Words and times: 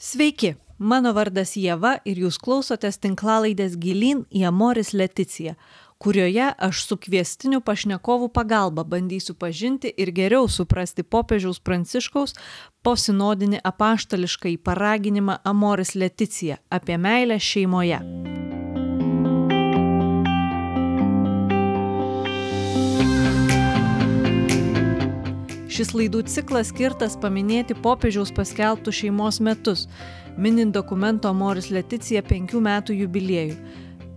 Sveiki, 0.00 0.54
mano 0.80 1.10
vardas 1.12 1.50
Jėva 1.60 1.98
ir 2.08 2.22
jūs 2.22 2.38
klausotės 2.40 2.96
tinklalaidės 3.02 3.74
Gilin 3.76 4.22
į 4.32 4.46
Amoris 4.48 4.94
Leticiją, 4.96 5.52
kurioje 6.00 6.46
aš 6.56 6.80
su 6.86 6.96
kviestiniu 6.96 7.60
pašnekovu 7.60 8.30
pagalba 8.32 8.86
bandysiu 8.94 9.36
pažinti 9.36 9.92
ir 9.92 10.14
geriau 10.16 10.48
suprasti 10.48 11.04
popiežiaus 11.04 11.60
pranciškaus 11.60 12.32
posinodinį 12.80 13.60
apaštališką 13.60 14.54
į 14.54 14.58
paraginimą 14.70 15.36
Amoris 15.44 15.92
Leticija 15.92 16.56
apie 16.72 16.96
meilę 16.96 17.36
šeimoje. 17.36 18.00
Šis 25.80 25.94
laidų 25.96 26.18
ciklas 26.28 26.68
skirtas 26.68 27.14
paminėti 27.16 27.72
popiežiaus 27.72 28.28
paskelbtų 28.36 28.92
šeimos 28.92 29.38
metus, 29.40 29.86
minint 30.36 30.74
dokumento 30.76 31.30
Moris 31.32 31.70
Leticija 31.72 32.20
penkių 32.20 32.60
metų 32.66 32.98
jubiliejų. 32.98 33.54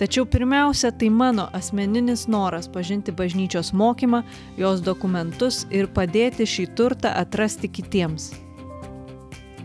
Tačiau 0.01 0.27
pirmiausia, 0.27 0.91
tai 0.91 1.07
mano 1.07 1.45
asmeninis 1.55 2.25
noras 2.27 2.67
pažinti 2.67 3.15
bažnyčios 3.15 3.71
mokymą, 3.71 4.25
jos 4.59 4.83
dokumentus 4.83 5.61
ir 5.71 5.87
padėti 5.87 6.43
šį 6.43 6.67
turtą 6.75 7.15
atrasti 7.21 7.71
kitiems. 7.71 8.33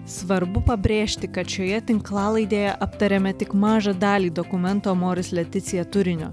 Svarbu 0.07 0.63
pabrėžti, 0.71 1.27
kad 1.35 1.51
šioje 1.51 1.83
tinklalaidėje 1.91 2.79
aptarėme 2.79 3.35
tik 3.43 3.59
mažą 3.59 3.99
dalį 3.99 4.31
dokumento 4.39 4.95
Moris 4.95 5.35
Leticija 5.35 5.83
turinio. 5.83 6.31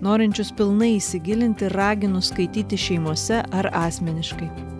Norinčius 0.00 0.56
pilnai 0.56 0.94
įsigilinti 0.96 1.68
raginu 1.76 2.24
skaityti 2.24 2.80
šeimose 2.80 3.44
ar 3.52 3.74
asmeniškai. 3.76 4.71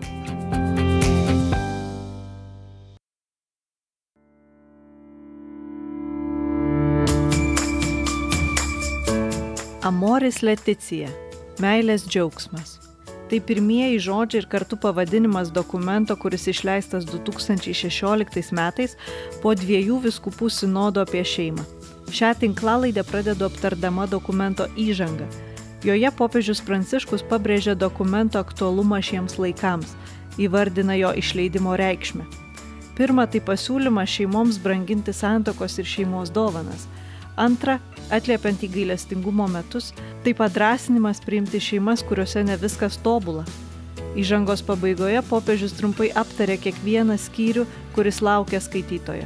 Amoris 9.83 10.37
Leticija- 10.39 11.09
meilės 11.63 12.05
džiaugsmas. 12.07 12.77
Tai 13.27 13.39
pirmieji 13.47 13.97
žodžiai 14.05 14.39
ir 14.39 14.45
kartu 14.47 14.77
pavadinimas 14.79 15.51
dokumento, 15.51 16.15
kuris 16.15 16.47
išleistas 16.47 17.03
2016 17.05 18.53
metais 18.55 18.95
po 19.41 19.51
dviejų 19.51 19.97
viskupų 20.05 20.47
sinodo 20.49 21.03
apie 21.03 21.25
šeimą. 21.33 21.67
Šią 22.07 22.31
tinklalaidę 22.39 23.03
pradedu 23.03 23.49
aptardama 23.49 24.07
dokumento 24.07 24.69
įžangą. 24.77 25.27
Joje 25.83 26.11
popiežius 26.11 26.63
Pranciškus 26.63 27.27
pabrėžia 27.27 27.75
dokumento 27.75 28.39
aktualumą 28.39 29.03
šiems 29.03 29.35
laikams, 29.35 29.97
įvardina 30.37 30.95
jo 30.95 31.11
išleidimo 31.11 31.75
reikšmę. 31.75 32.23
Pirma, 32.95 33.27
tai 33.27 33.41
pasiūlymas 33.41 34.07
šeimoms 34.07 34.63
branginti 34.63 35.11
santokos 35.11 35.77
ir 35.79 35.85
šeimos 35.85 36.31
dovanas– 36.31 36.87
Antra, 37.35 37.79
atliepiant 38.13 38.63
į 38.63 38.69
gailestingumo 38.77 39.47
metus, 39.51 39.91
tai 40.23 40.35
padrasinimas 40.37 41.21
priimti 41.25 41.61
šeimas, 41.61 42.05
kuriuose 42.07 42.45
ne 42.47 42.57
viskas 42.61 42.99
tobula. 43.03 43.45
Įžangos 44.19 44.61
pabaigoje 44.65 45.23
popiežius 45.25 45.73
trumpai 45.77 46.11
aptarė 46.13 46.59
kiekvieną 46.61 47.17
skyrių, 47.17 47.65
kuris 47.95 48.21
laukia 48.21 48.61
skaitytojo. 48.61 49.25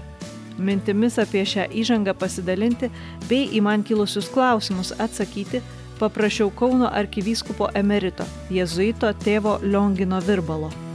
Mintimis 0.57 1.19
apie 1.21 1.43
šią 1.45 1.67
įžangą 1.83 2.15
pasidalinti 2.17 2.89
bei 3.27 3.45
į 3.53 3.61
man 3.67 3.83
kilusius 3.85 4.31
klausimus 4.33 4.95
atsakyti 4.97 5.61
paprašiau 5.99 6.49
Kauno 6.55 6.89
arkivyskupo 6.89 7.69
emerito, 7.77 8.25
jėzuito 8.53 9.13
tėvo 9.23 9.59
Liongino 9.63 10.21
Virbalo. 10.23 10.86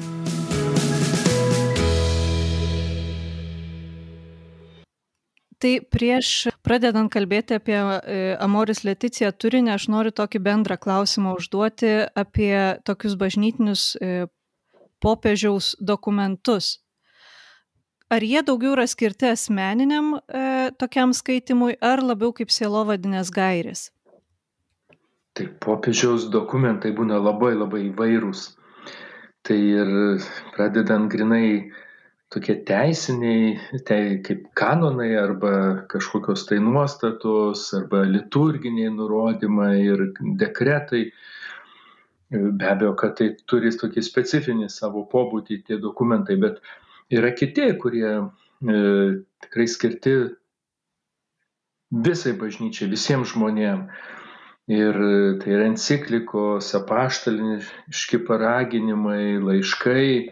Tai 5.63 5.77
prieš 5.95 6.49
pradedant 6.67 7.07
kalbėti 7.13 7.55
apie 7.55 7.77
e, 7.79 8.15
Amoris 8.43 8.83
Leticiją 8.83 9.31
turinį, 9.31 9.71
aš 9.77 9.85
noriu 9.95 10.11
tokį 10.11 10.41
bendrą 10.43 10.75
klausimą 10.75 11.37
užduoti 11.39 11.93
apie 12.19 12.81
tokius 12.83 13.15
bažnytinius 13.21 13.85
e, 13.95 14.27
popiežiaus 15.03 15.77
dokumentus. 15.79 16.81
Ar 18.11 18.27
jie 18.27 18.43
daugiau 18.43 18.75
yra 18.75 18.89
skirti 18.91 19.31
asmeniniam 19.31 20.17
e, 20.19 20.73
tokiam 20.83 21.15
skaitimui, 21.15 21.77
ar 21.79 22.03
labiau 22.03 22.35
kaip 22.35 22.51
sielovadinės 22.51 23.31
gairės? 23.31 23.87
Tai 25.39 25.47
popiežiaus 25.63 26.27
dokumentai 26.35 26.91
būna 26.91 27.23
labai 27.23 27.55
labai 27.55 27.87
įvairūs. 27.93 28.49
Tai 29.47 29.63
ir 29.63 29.95
pradedant 30.57 31.07
grinai 31.11 31.71
tokie 32.33 32.57
teisiniai, 32.67 33.57
te, 33.87 33.99
kaip 34.25 34.47
kanonai 34.59 35.11
arba 35.21 35.53
kažkokios 35.93 36.47
tai 36.49 36.59
nuostatos 36.65 37.69
arba 37.77 38.03
liturginiai 38.09 38.93
nurodymai 38.95 39.77
ir 39.85 40.07
dekretai. 40.41 41.05
Be 42.33 42.69
abejo, 42.69 42.95
kad 42.97 43.19
tai 43.19 43.35
turi 43.49 43.73
tokį 43.77 44.05
specifinį 44.07 44.71
savo 44.73 45.05
pobūdį 45.13 45.59
tie 45.67 45.77
dokumentai, 45.81 46.39
bet 46.41 46.63
yra 47.13 47.35
kiti, 47.37 47.67
kurie 47.81 48.09
e, 48.17 48.79
tikrai 49.45 49.67
skirti 49.69 50.15
visai 51.93 52.33
bažnyčiai, 52.41 52.89
visiems 52.89 53.35
žmonėms. 53.35 54.09
Ir 54.73 54.97
tai 55.43 55.51
yra 55.53 55.67
enciklikos, 55.67 56.69
apaštaliniški 56.79 58.21
paraginimai, 58.25 59.35
laiškai, 59.43 60.31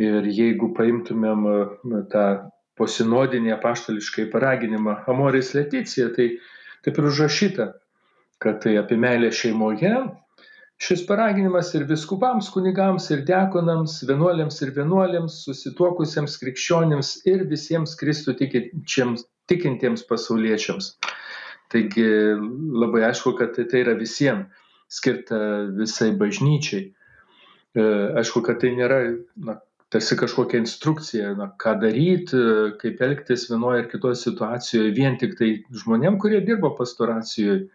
Ir 0.00 0.28
jeigu 0.28 0.72
paimtumėm 0.76 1.46
tą 2.12 2.26
posinodinį 2.76 3.54
apaštališkai 3.54 4.26
paraginimą 4.32 4.98
Amoris 5.08 5.54
Leticija, 5.56 6.10
tai 6.12 6.34
taip 6.84 7.00
ir 7.00 7.08
užrašyta, 7.08 7.70
kad 8.42 8.60
tai 8.64 8.76
apie 8.80 8.98
meilę 9.00 9.30
šeimoje. 9.32 9.94
Šis 10.76 11.06
paraginimas 11.08 11.70
ir 11.78 11.86
viskupams, 11.88 12.50
kunigams, 12.52 13.06
ir 13.14 13.22
dekonams, 13.24 14.02
vienuoliams 14.04 14.60
ir 14.60 14.74
vienuolėms, 14.76 15.38
susituokusiems 15.46 16.36
krikščionims 16.42 17.14
ir 17.32 17.46
visiems 17.48 17.96
Kristų 17.96 18.36
tikintiems 18.36 20.04
pasauliečiams. 20.10 20.90
Taigi 21.72 22.04
labai 22.82 23.06
aišku, 23.08 23.32
kad 23.40 23.56
tai, 23.56 23.64
tai 23.70 23.80
yra 23.86 23.96
visiems 23.96 24.52
skirta 24.92 25.38
visai 25.74 26.12
bažnyčiai. 26.18 26.84
E, 27.76 27.86
aišku, 28.20 28.42
kad 28.46 28.60
tai 28.62 28.74
nėra 28.76 29.00
na, 29.48 29.56
tarsi 29.94 30.16
kažkokia 30.18 30.60
instrukcija, 30.64 31.32
na, 31.38 31.48
ką 31.62 31.76
daryti, 31.82 32.38
kaip 32.80 33.02
elgtis 33.06 33.46
vienoje 33.50 33.84
ar 33.84 33.90
kitoje 33.90 34.18
situacijoje, 34.22 34.94
vien 34.96 35.18
tik 35.20 35.36
tai 35.38 35.50
žmonėm, 35.82 36.18
kurie 36.22 36.42
dirbo 36.46 36.72
pastoracijoje. 36.78 37.66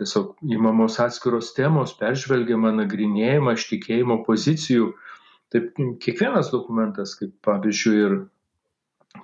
Tiesiog 0.00 0.38
įmamos 0.48 0.96
atskiros 1.04 1.50
temos, 1.56 1.92
peržvelgiama, 1.98 2.70
nagrinėjama 2.78 3.52
iš 3.56 3.66
tikėjimo 3.68 4.22
pozicijų. 4.24 4.94
Taip, 5.52 5.74
kiekvienas 6.00 6.48
dokumentas, 6.52 7.12
kaip 7.20 7.34
pavyzdžiui 7.44 7.98
ir 8.06 8.14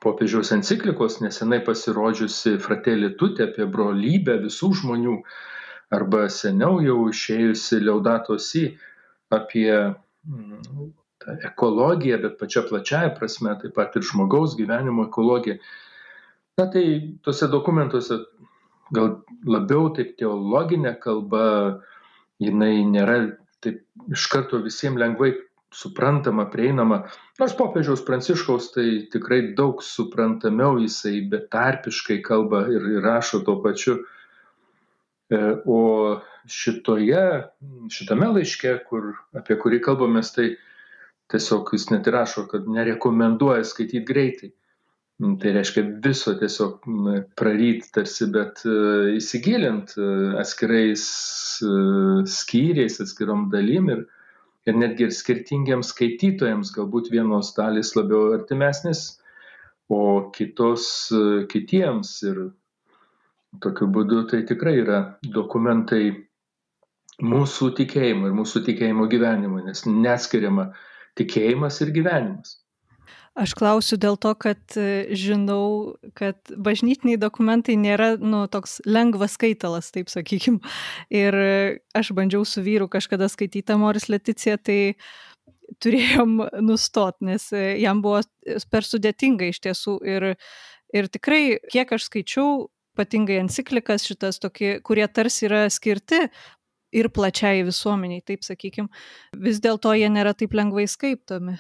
popiežiaus 0.05 0.53
enciklikos 0.57 1.19
nesenai 1.25 1.63
pasirodžiusi 1.65 2.59
Fratelli 2.61 3.15
Tutte 3.21 3.49
apie 3.49 3.65
brolybę 3.69 4.37
visų 4.45 4.73
žmonių, 4.81 5.17
arba 5.97 6.27
seniau 6.33 6.81
jau 6.85 6.99
išėjusi 7.09 7.81
Leudato 7.85 8.37
Si 8.41 8.67
apie 9.33 9.69
ta 11.25 11.37
ekologija, 11.49 12.19
bet 12.23 12.39
pačia 12.41 12.63
plačiaja 12.69 13.15
prasme, 13.19 13.57
taip 13.63 13.75
pat 13.79 13.97
ir 13.97 14.05
žmogaus 14.07 14.57
gyvenimo 14.59 15.09
ekologija. 15.09 15.59
Na 16.61 16.69
tai 16.71 16.85
tuose 17.25 17.49
dokumentuose 17.51 18.21
gal 18.95 19.17
labiau 19.49 19.89
taip 19.97 20.15
teologinė 20.21 20.95
kalba, 21.03 21.81
jinai 22.43 22.85
nėra 22.87 23.19
taip 23.65 23.83
iš 24.13 24.29
karto 24.33 24.61
visiems 24.63 25.01
lengvai 25.01 25.33
suprantama, 25.75 26.47
prieinama. 26.51 27.01
Nors 27.41 27.55
popiežiaus 27.59 28.05
pranciškaus 28.07 28.71
tai 28.77 28.87
tikrai 29.11 29.41
daug 29.59 29.83
suprantamiau 29.83 30.79
jisai 30.79 31.25
betarpiškai 31.31 32.21
kalba 32.23 32.67
ir, 32.71 32.85
ir 32.95 33.03
rašo 33.03 33.43
tuo 33.47 33.59
pačiu. 33.65 33.99
E, 35.33 35.41
o 35.67 35.81
šitoje, 36.47 37.25
šitame 37.91 38.29
laiške, 38.37 38.77
kur, 38.89 39.15
apie 39.35 39.57
kurį 39.59 39.81
kalbamės, 39.83 40.31
tai 40.37 40.53
tiesiog 41.33 41.73
jis 41.73 41.89
net 41.91 42.09
rašo, 42.13 42.47
kad 42.51 42.69
nerekomenduoja 42.69 43.65
skaityti 43.65 44.05
greitai. 44.09 44.51
Mm, 45.23 45.37
tai 45.39 45.53
reiškia 45.55 45.85
viso 46.03 46.33
tiesiog 46.39 46.87
praryt 47.39 47.87
tarsi, 47.95 48.27
bet 48.35 48.65
e, 48.67 48.79
įsigilint 49.15 49.93
e, 49.95 50.07
atskirais 50.41 51.05
e, 51.63 51.75
skyriais, 52.35 52.99
atskirom 53.05 53.47
dalim 53.53 53.93
ir, 53.95 54.01
ir 54.67 54.81
netgi 54.81 55.07
ir 55.07 55.15
skirtingiems 55.15 55.93
skaitytojams, 55.95 56.73
galbūt 56.75 57.13
vienos 57.15 57.53
dalis 57.55 57.95
labiau 57.95 58.33
artimesnis, 58.35 59.05
o 59.93 60.33
kitos 60.35 60.89
kitiems. 61.53 62.17
Ir 62.27 62.41
tokiu 63.63 63.87
būdu 63.95 64.25
tai 64.33 64.43
tikrai 64.49 64.81
yra 64.81 64.99
dokumentai 65.23 66.09
mūsų 67.23 67.71
tikėjimo 67.79 68.27
ir 68.27 68.35
mūsų 68.35 68.65
tikėjimo 68.67 69.07
gyvenimo, 69.13 69.63
nes 69.63 69.85
neskiriama 69.87 70.73
tikėjimas 71.19 71.81
ir 71.85 71.95
gyvenimas. 71.95 72.59
Aš 73.35 73.51
klausiu 73.59 73.97
dėl 73.99 74.15
to, 74.23 74.31
kad 74.39 74.77
e, 74.79 75.11
žinau, 75.19 75.97
kad 76.15 76.39
bažnytiniai 76.55 77.19
dokumentai 77.19 77.75
nėra, 77.75 78.13
nu, 78.23 78.45
toks 78.47 78.79
lengvas 78.87 79.35
skaitalas, 79.35 79.91
taip 79.95 80.13
sakykim. 80.13 80.61
Ir 81.11 81.35
e, 81.35 81.57
aš 81.99 82.13
bandžiau 82.15 82.47
su 82.47 82.63
vyru 82.63 82.87
kažkada 82.93 83.27
skaityti 83.33 83.75
Moris 83.81 84.07
Leticiją, 84.07 84.55
tai 84.63 84.79
turėjom 85.83 86.45
nustot, 86.63 87.19
nes 87.27 87.49
e, 87.51 87.65
jam 87.83 88.05
buvo 88.05 88.23
per 88.71 88.87
sudėtinga 88.87 89.51
iš 89.51 89.65
tiesų. 89.67 89.99
Ir, 90.07 90.31
ir 90.95 91.11
tikrai, 91.11 91.59
kiek 91.75 91.91
aš 91.99 92.07
skaičiau, 92.07 92.69
ypatingai 92.95 93.41
enciklikas 93.43 94.07
šitas, 94.07 94.39
tokie, 94.39 94.77
kurie 94.87 95.11
tarsi 95.11 95.49
yra 95.49 95.67
skirti 95.75 96.29
ir 96.95 97.11
plačiai 97.15 97.65
visuomeniai, 97.67 98.23
taip 98.27 98.47
sakykim, 98.47 98.89
vis 99.47 99.61
dėlto 99.65 99.95
jie 99.99 100.09
nėra 100.13 100.35
taip 100.39 100.55
lengvai 100.57 100.87
skaitomi. 100.91 101.59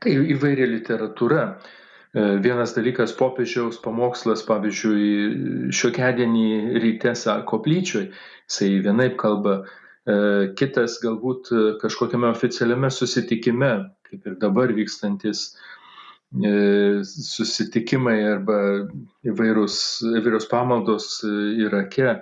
Tai 0.00 0.12
įvairia 0.34 0.68
literatūra. 0.68 1.44
E, 2.10 2.22
vienas 2.42 2.74
dalykas 2.74 3.14
popiežiaus 3.18 3.78
pamokslas, 3.84 4.42
pavyzdžiui, 4.48 5.70
šiokedienį 5.76 6.46
ryte 6.82 7.14
koplyčioj, 7.50 8.08
jisai 8.50 8.70
vienaip 8.86 9.16
kalba, 9.20 9.60
e, 9.60 10.16
kitas 10.58 10.98
galbūt 11.04 11.52
kažkokiame 11.82 12.30
oficialiame 12.32 12.90
susitikime, 12.90 13.72
kaip 14.10 14.26
ir 14.26 14.38
dabar 14.42 14.74
vykstantis 14.74 15.44
e, 16.34 16.50
susitikimai 17.06 18.18
arba 18.34 18.58
įvairūs, 19.30 19.78
įvairios 20.18 20.50
pamaldos 20.50 21.12
Irake 21.62 22.18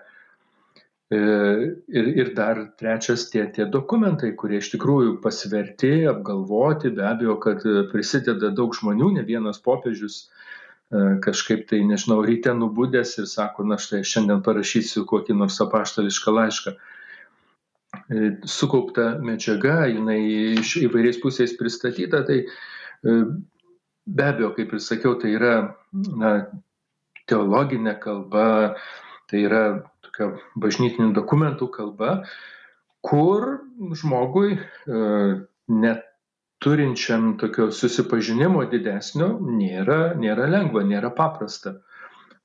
ir, 1.10 2.06
ir 2.20 2.34
dar 2.37 2.60
trečias 2.78 3.28
tie, 3.31 3.46
tie 3.52 3.64
dokumentai, 3.64 4.34
kurie 4.37 4.60
iš 4.60 4.72
tikrųjų 4.75 5.16
pasverti, 5.25 6.05
apgalvoti, 6.10 6.93
be 6.93 7.06
abejo, 7.08 7.38
kad 7.40 7.64
prisideda 7.93 8.52
daug 8.52 8.76
žmonių, 8.76 9.14
ne 9.16 9.25
vienas 9.25 9.60
popiežius 9.64 10.20
e, 10.20 11.16
kažkaip 11.25 11.64
tai, 11.70 11.81
nežinau, 11.88 12.20
ryte 12.26 12.52
nubudęs 12.52 13.16
ir 13.22 13.28
sako, 13.31 13.64
na 13.70 13.81
štai 13.81 14.05
šiandien 14.05 14.44
parašysiu 14.44 15.06
kokį 15.08 15.38
nors 15.40 15.58
apaštališką 15.64 16.37
laišką. 16.40 16.76
E, 16.76 18.31
sukaupta 18.44 19.14
medžiaga, 19.25 19.87
jinai 19.88 20.20
iš 20.61 20.76
įvairiais 20.84 21.22
pusės 21.25 21.56
pristatyta, 21.56 22.25
tai 22.28 22.43
be 23.00 24.25
abejo, 24.25 24.52
kaip 24.56 24.72
ir 24.75 24.81
sakiau, 24.82 25.16
tai 25.20 25.32
yra 25.37 25.54
na, 25.93 26.32
teologinė 27.28 27.94
kalba, 28.02 28.75
tai 29.31 29.44
yra 29.44 29.62
tokia 30.18 30.38
bažnytinių 30.58 31.12
dokumentų 31.14 31.68
kalba, 31.70 32.24
kur 33.02 33.60
žmogui 33.94 34.58
e, 34.58 35.40
net 35.68 36.04
turinčiam 36.58 37.36
tokio 37.38 37.70
susipažinimo 37.70 38.64
didesnio 38.70 39.38
nėra, 39.38 40.14
nėra 40.18 40.48
lengva, 40.50 40.82
nėra 40.82 41.10
paprasta. 41.14 41.78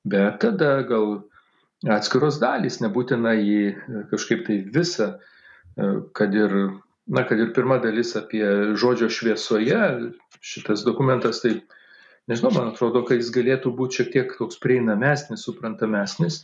Bet 0.06 0.42
tada 0.44 0.84
gal 0.86 1.24
atskiros 1.90 2.38
dalys, 2.40 2.80
nebūtina 2.84 3.34
jį 3.40 4.08
kažkaip 4.12 4.46
tai 4.46 4.60
visą, 4.70 5.16
e, 5.78 5.94
kad 6.14 6.34
ir, 6.34 6.54
na, 7.08 7.24
kad 7.26 7.40
ir 7.40 7.54
pirma 7.56 7.80
dalis 7.82 8.14
apie 8.16 8.76
žodžio 8.78 9.10
šviesoje, 9.10 10.12
šitas 10.44 10.86
dokumentas, 10.86 11.42
tai 11.42 11.64
nežinau, 12.30 12.54
man 12.54 12.70
atrodo, 12.76 13.02
kad 13.08 13.18
jis 13.18 13.34
galėtų 13.34 13.74
būti 13.74 14.04
šiek 14.04 14.14
tiek 14.14 14.38
toks 14.38 14.62
prieinamesnis, 14.62 15.48
suprantamesnis, 15.48 16.44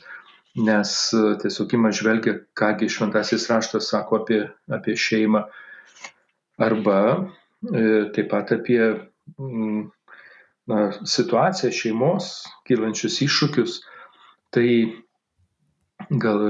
nes 0.66 0.94
e, 1.14 1.24
tiesiog 1.42 1.74
ima 1.78 1.92
žvelgia, 1.96 2.40
kągi 2.60 2.90
šventasis 2.92 3.48
raštas 3.52 3.90
sako 3.92 4.22
apie, 4.24 4.42
apie 4.72 4.96
šeimą, 5.00 5.44
arba 6.60 7.00
e, 7.16 7.84
taip 8.16 8.30
pat 8.32 8.54
apie 8.56 8.82
mm, 9.38 9.86
na, 10.70 10.82
situaciją 11.16 11.72
šeimos, 11.76 12.34
kylančius 12.68 13.22
iššūkius. 13.26 13.80
Tai 14.54 14.68
gal 16.10 16.44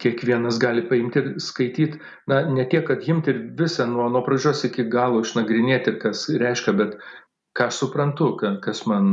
kiekvienas 0.00 0.58
gali 0.60 0.82
paimti 0.88 1.20
ir 1.20 1.32
skaityti, 1.42 2.00
na, 2.30 2.40
ne 2.48 2.64
tiek, 2.68 2.86
kad 2.88 3.04
imti 3.08 3.34
ir 3.34 3.40
visą 3.58 3.86
nuo, 3.90 4.08
nuo 4.12 4.22
pradžios 4.26 4.64
iki 4.68 4.86
galo 4.90 5.20
išnagrinėti, 5.24 5.98
kas 6.02 6.24
reiškia, 6.40 6.74
bet 6.78 6.96
ką 7.60 7.68
suprantu, 7.74 8.32
kas 8.64 8.86
man, 8.88 9.12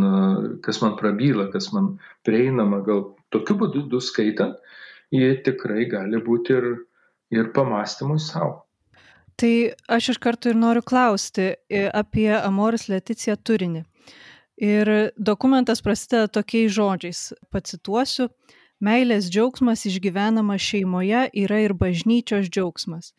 kas 0.64 0.80
man 0.82 0.96
prabyla, 1.00 1.50
kas 1.52 1.72
man 1.76 1.98
prieinama, 2.24 2.80
gal 2.86 3.04
tokiu 3.34 3.58
būdu 3.60 4.00
skaitant, 4.04 4.56
jie 5.12 5.34
tikrai 5.44 5.88
gali 5.92 6.22
būti 6.24 6.56
ir, 6.56 6.70
ir 7.36 7.52
pamastymui 7.56 8.22
savo. 8.24 8.64
Tai 9.38 9.54
aš 9.94 10.14
iš 10.16 10.18
karto 10.18 10.50
ir 10.50 10.58
noriu 10.58 10.82
klausti 10.82 11.52
e, 11.70 11.84
apie 11.94 12.32
Amoris 12.40 12.88
Leticiją 12.90 13.36
turinį. 13.38 13.84
Ir 14.58 14.90
dokumentas 15.14 15.84
prasideda 15.86 16.32
tokiais 16.40 16.72
žodžiais. 16.74 17.20
Pacituosiu, 17.54 18.32
meilės 18.82 19.28
džiaugsmas 19.30 19.86
išgyvenamas 19.86 20.64
šeimoje 20.66 21.28
yra 21.38 21.60
ir 21.68 21.76
bažnyčios 21.78 22.50
džiaugsmas. 22.50 23.12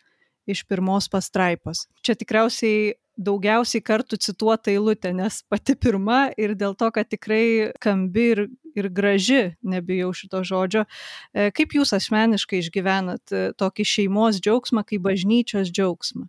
Iš 0.51 0.65
pirmos 0.67 1.07
pastraipos. 1.13 1.85
Čia 2.03 2.17
tikriausiai 2.19 2.97
daugiausiai 3.19 3.83
kartų 3.85 4.19
cituota 4.23 4.73
eilutė, 4.73 5.13
nes 5.17 5.43
pati 5.51 5.75
pirma 5.77 6.29
ir 6.39 6.55
dėl 6.59 6.77
to, 6.79 6.89
kad 6.95 7.11
tikrai 7.11 7.75
kambi 7.83 8.27
ir, 8.35 8.43
ir 8.79 8.89
graži, 8.95 9.43
nebijau 9.67 10.13
šito 10.17 10.45
žodžio. 10.47 10.87
E, 11.35 11.51
kaip 11.55 11.75
jūs 11.77 11.95
asmeniškai 11.99 12.63
išgyvenat 12.63 13.35
e, 13.35 13.45
tokį 13.59 13.87
šeimos 13.93 14.41
džiaugsmą, 14.45 14.87
kaip 14.89 15.05
bažnyčios 15.05 15.73
džiaugsmą? 15.75 16.29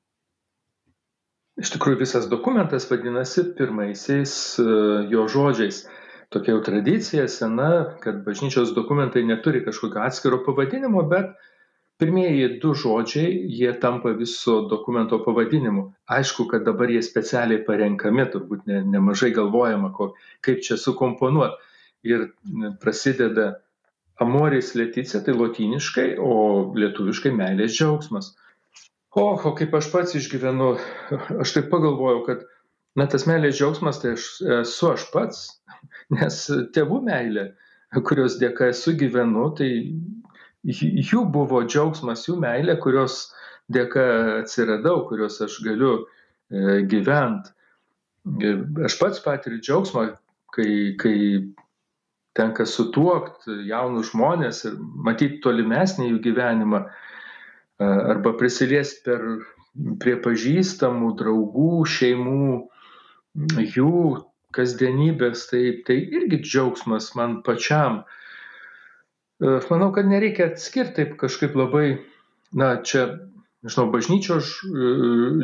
Iš 1.60 1.74
tikrųjų 1.76 2.00
visas 2.00 2.28
dokumentas 2.32 2.88
vadinasi 2.90 3.50
pirmaisiais 3.58 4.34
e, 4.62 4.68
jo 5.12 5.28
žodžiais. 5.30 5.84
Tokia 6.34 6.54
jau 6.54 6.64
tradicija 6.66 7.26
sena, 7.32 7.98
kad 8.04 8.22
bažnyčios 8.26 8.74
dokumentai 8.76 9.24
neturi 9.26 9.64
kažkokio 9.66 10.04
atskiro 10.06 10.44
pavadinimo, 10.46 11.02
bet 11.10 11.34
pirmieji 12.00 12.48
du 12.64 12.74
žodžiai 12.82 13.32
jie 13.60 13.72
tampa 13.84 14.14
viso 14.16 14.62
dokumento 14.72 15.20
pavadinimu. 15.24 15.90
Aišku 16.18 16.48
kad 16.52 16.64
dabar 16.68 16.92
jie 16.92 17.02
specialiai 17.04 17.64
parenkami 17.68 18.26
turbūt 18.34 18.68
ne 18.72 18.84
nemažai 18.96 19.32
galvojama 19.36 19.92
ko 19.96 20.14
kaip 20.46 20.64
čia 20.66 20.80
sukomponuot. 20.80 21.58
Ir 22.08 22.30
prasideda 22.80 23.50
amoris 24.24 24.72
leticia 24.80 25.20
tai 25.24 25.36
lotyniškai 25.36 26.14
o 26.24 26.36
lietuviškai 26.76 27.34
meilės 27.36 27.76
džiaugsmas. 27.76 28.32
Oho 29.20 29.52
kaip 29.58 29.76
aš 29.76 29.92
pats 29.92 30.16
išgyvenu 30.16 30.72
aš 31.44 31.56
taip 31.56 31.70
pagalvojau 31.74 32.24
kad 32.28 32.48
na 33.00 33.08
tas 33.12 33.28
meilės 33.28 33.58
džiaugsmas 33.60 34.00
tai 34.04 34.16
aš 34.16 34.30
esu 34.62 34.94
aš 34.94 35.08
pats 35.12 35.44
nes 36.16 36.40
tėvų 36.76 37.02
meilė 37.10 37.50
kurios 38.08 38.38
dėka 38.40 38.70
esu 38.72 38.94
gyvenu 38.98 39.50
tai 39.58 39.70
jų 40.66 41.26
buvo 41.32 41.64
džiaugsmas, 41.68 42.26
jų 42.28 42.40
meilė, 42.42 42.76
kurios 42.82 43.30
dėka 43.72 44.04
atsiradau, 44.42 45.06
kurios 45.08 45.40
aš 45.42 45.60
galiu 45.66 45.94
e, 46.00 46.82
gyventi. 46.90 47.54
Aš 48.86 48.98
pats 49.00 49.22
patiriu 49.24 49.62
džiaugsmą, 49.64 50.10
kai, 50.54 50.72
kai 51.00 51.18
tenka 52.38 52.66
sutuokti 52.68 53.66
jaunus 53.70 54.12
žmonės 54.12 54.66
ir 54.68 54.76
matyti 54.80 55.40
tolimesnį 55.44 56.12
jų 56.12 56.20
gyvenimą 56.28 56.84
arba 57.80 58.34
prisiliesti 58.38 59.06
per, 59.06 59.24
prie 60.04 60.18
pažįstamų, 60.20 61.14
draugų, 61.20 61.86
šeimų, 61.88 62.50
jų 63.76 63.94
kasdienybės, 64.56 65.46
tai, 65.52 65.64
tai 65.88 66.00
irgi 66.20 66.42
džiaugsmas 66.44 67.14
man 67.16 67.40
pačiam. 67.46 68.02
Aš 69.40 69.70
manau, 69.72 69.94
kad 69.96 70.08
nereikia 70.08 70.50
atskirti 70.52 70.98
taip 70.98 71.12
kažkaip 71.20 71.54
labai, 71.56 72.02
na, 72.52 72.74
čia, 72.84 73.06
nežinau, 73.64 73.88
bažnyčios 73.94 74.50
e, 74.68 74.88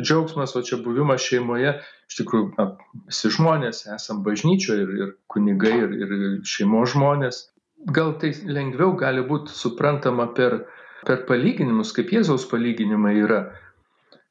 džiaugsmas, 0.02 0.52
o 0.52 0.60
čia 0.68 0.76
buvimas 0.84 1.24
šeimoje, 1.24 1.78
iš 2.10 2.18
tikrųjų, 2.18 2.50
na, 2.58 2.66
visi 3.08 3.30
žmonės 3.32 3.86
esam 3.94 4.20
bažnyčioje 4.26 4.84
ir, 4.84 4.90
ir 5.00 5.12
kunigai, 5.32 5.72
ir, 5.86 5.94
ir 6.04 6.26
šeimos 6.44 6.92
žmonės. 6.92 7.38
Gal 7.96 8.12
tai 8.20 8.34
lengviau 8.44 8.92
gali 9.00 9.24
būti 9.24 9.56
suprantama 9.56 10.28
per, 10.36 10.58
per 11.08 11.24
palyginimus, 11.28 11.94
kaip 11.96 12.12
Jėzaus 12.12 12.44
palyginimai 12.50 13.14
yra. 13.22 13.46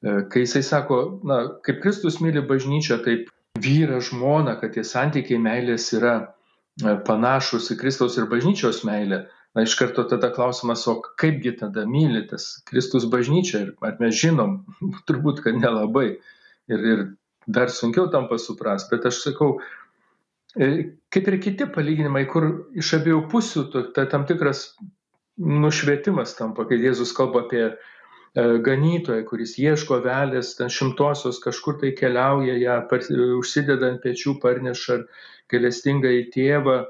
E, 0.06 0.20
kai 0.30 0.44
jisai 0.46 0.62
sako, 0.68 1.00
na, 1.26 1.40
kaip 1.66 1.82
Kristus 1.82 2.20
myli 2.22 2.46
bažnyčią, 2.46 3.00
taip 3.02 3.34
vyra 3.66 3.98
žmona, 3.98 4.60
kad 4.62 4.78
tie 4.78 4.86
santykiai 4.86 5.42
meilės 5.42 5.90
yra 5.98 6.20
e, 6.22 6.94
panašus 7.10 7.72
į 7.74 7.80
Kristaus 7.82 8.20
ir 8.22 8.30
bažnyčios 8.30 8.84
meilę 8.86 9.24
na 9.56 9.64
iš 9.64 9.76
karto 9.80 10.04
tada 10.10 10.32
klausimas 10.36 10.84
o 10.92 10.98
kaipgi 11.02 11.56
tada 11.60 11.86
myli 11.90 12.26
tas 12.30 12.62
kristus 12.68 13.08
bažnyčia? 13.12 13.64
Ir 13.66 13.72
ar 13.86 13.96
mes 14.02 14.18
žinom? 14.20 14.60
Turbūt 15.08 15.44
kad 15.46 15.58
nelabai. 15.60 16.18
Ir 16.72 16.86
ir 16.92 17.08
dar 17.48 17.70
sunkiau 17.70 18.10
tampa 18.12 18.40
suprast 18.42 18.90
bet 18.90 19.06
aš 19.06 19.22
sakau 19.28 19.60
e, 20.58 20.98
kaip 21.14 21.28
ir 21.30 21.42
kiti 21.44 21.68
palyginimai 21.70 22.24
kur 22.30 22.48
iš 22.74 22.96
abiejų 22.98 23.28
pusių 23.30 23.66
ta 23.94 24.08
tam 24.10 24.26
tikras 24.26 24.72
nušvietimas 25.38 26.34
tampa 26.40 26.66
kai 26.66 26.80
jėzus 26.82 27.14
kalba 27.14 27.46
apie 27.46 27.68
ganytoją, 28.36 29.24
kuris 29.30 29.56
ieško 29.60 30.02
velės, 30.04 30.56
ten 30.58 30.68
šimtosios 30.68 31.40
kažkur 31.44 31.78
tai 31.80 31.94
keliauja, 31.96 32.58
ją 32.60 32.82
užsideda 33.40 33.94
ant 33.94 34.02
pečių, 34.04 34.36
parneša 34.44 34.98
galestingą 35.52 36.12
į 36.12 36.26
tėvą, 36.34 36.82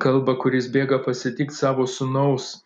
kalba, 0.00 0.36
kuris 0.38 0.68
bėga 0.72 1.00
pasitikti 1.04 1.56
savo 1.56 1.86
sunaus. 1.86 2.60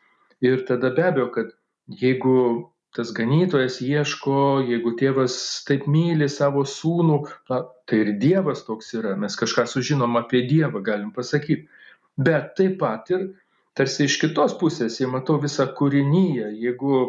Ir 0.44 0.64
tada 0.68 0.90
be 0.94 1.04
abejo, 1.08 1.28
kad 1.32 1.52
jeigu 1.88 2.70
tas 2.94 3.10
ganytojas 3.14 3.80
ieško, 3.82 4.64
jeigu 4.68 4.94
tėvas 4.98 5.36
taip 5.66 5.88
myli 5.90 6.28
savo 6.30 6.62
sūnų, 6.68 7.18
na, 7.50 7.64
tai 7.90 8.04
ir 8.04 8.12
Dievas 8.22 8.62
toks 8.66 8.92
yra, 8.94 9.16
mes 9.18 9.34
kažką 9.38 9.66
sužinom 9.66 10.14
apie 10.20 10.44
Dievą, 10.46 10.82
galim 10.84 11.10
pasakyti. 11.14 11.66
Bet 12.14 12.54
taip 12.58 12.78
pat 12.78 13.10
ir 13.10 13.32
tarsi 13.74 14.06
iš 14.06 14.20
kitos 14.22 14.54
pusės, 14.60 15.00
jei 15.00 15.10
matau 15.10 15.40
visą 15.42 15.66
kūrinyje, 15.74 16.52
jeigu 16.62 17.00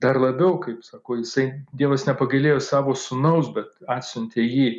dar 0.00 0.16
labiau, 0.22 0.56
kaip 0.62 0.80
sako, 0.86 1.18
jisai 1.20 1.50
Dievas 1.76 2.06
nepagailėjo 2.08 2.62
savo 2.64 2.96
sunaus, 2.96 3.52
bet 3.52 3.68
atsiuntė 3.84 4.46
jį 4.46 4.70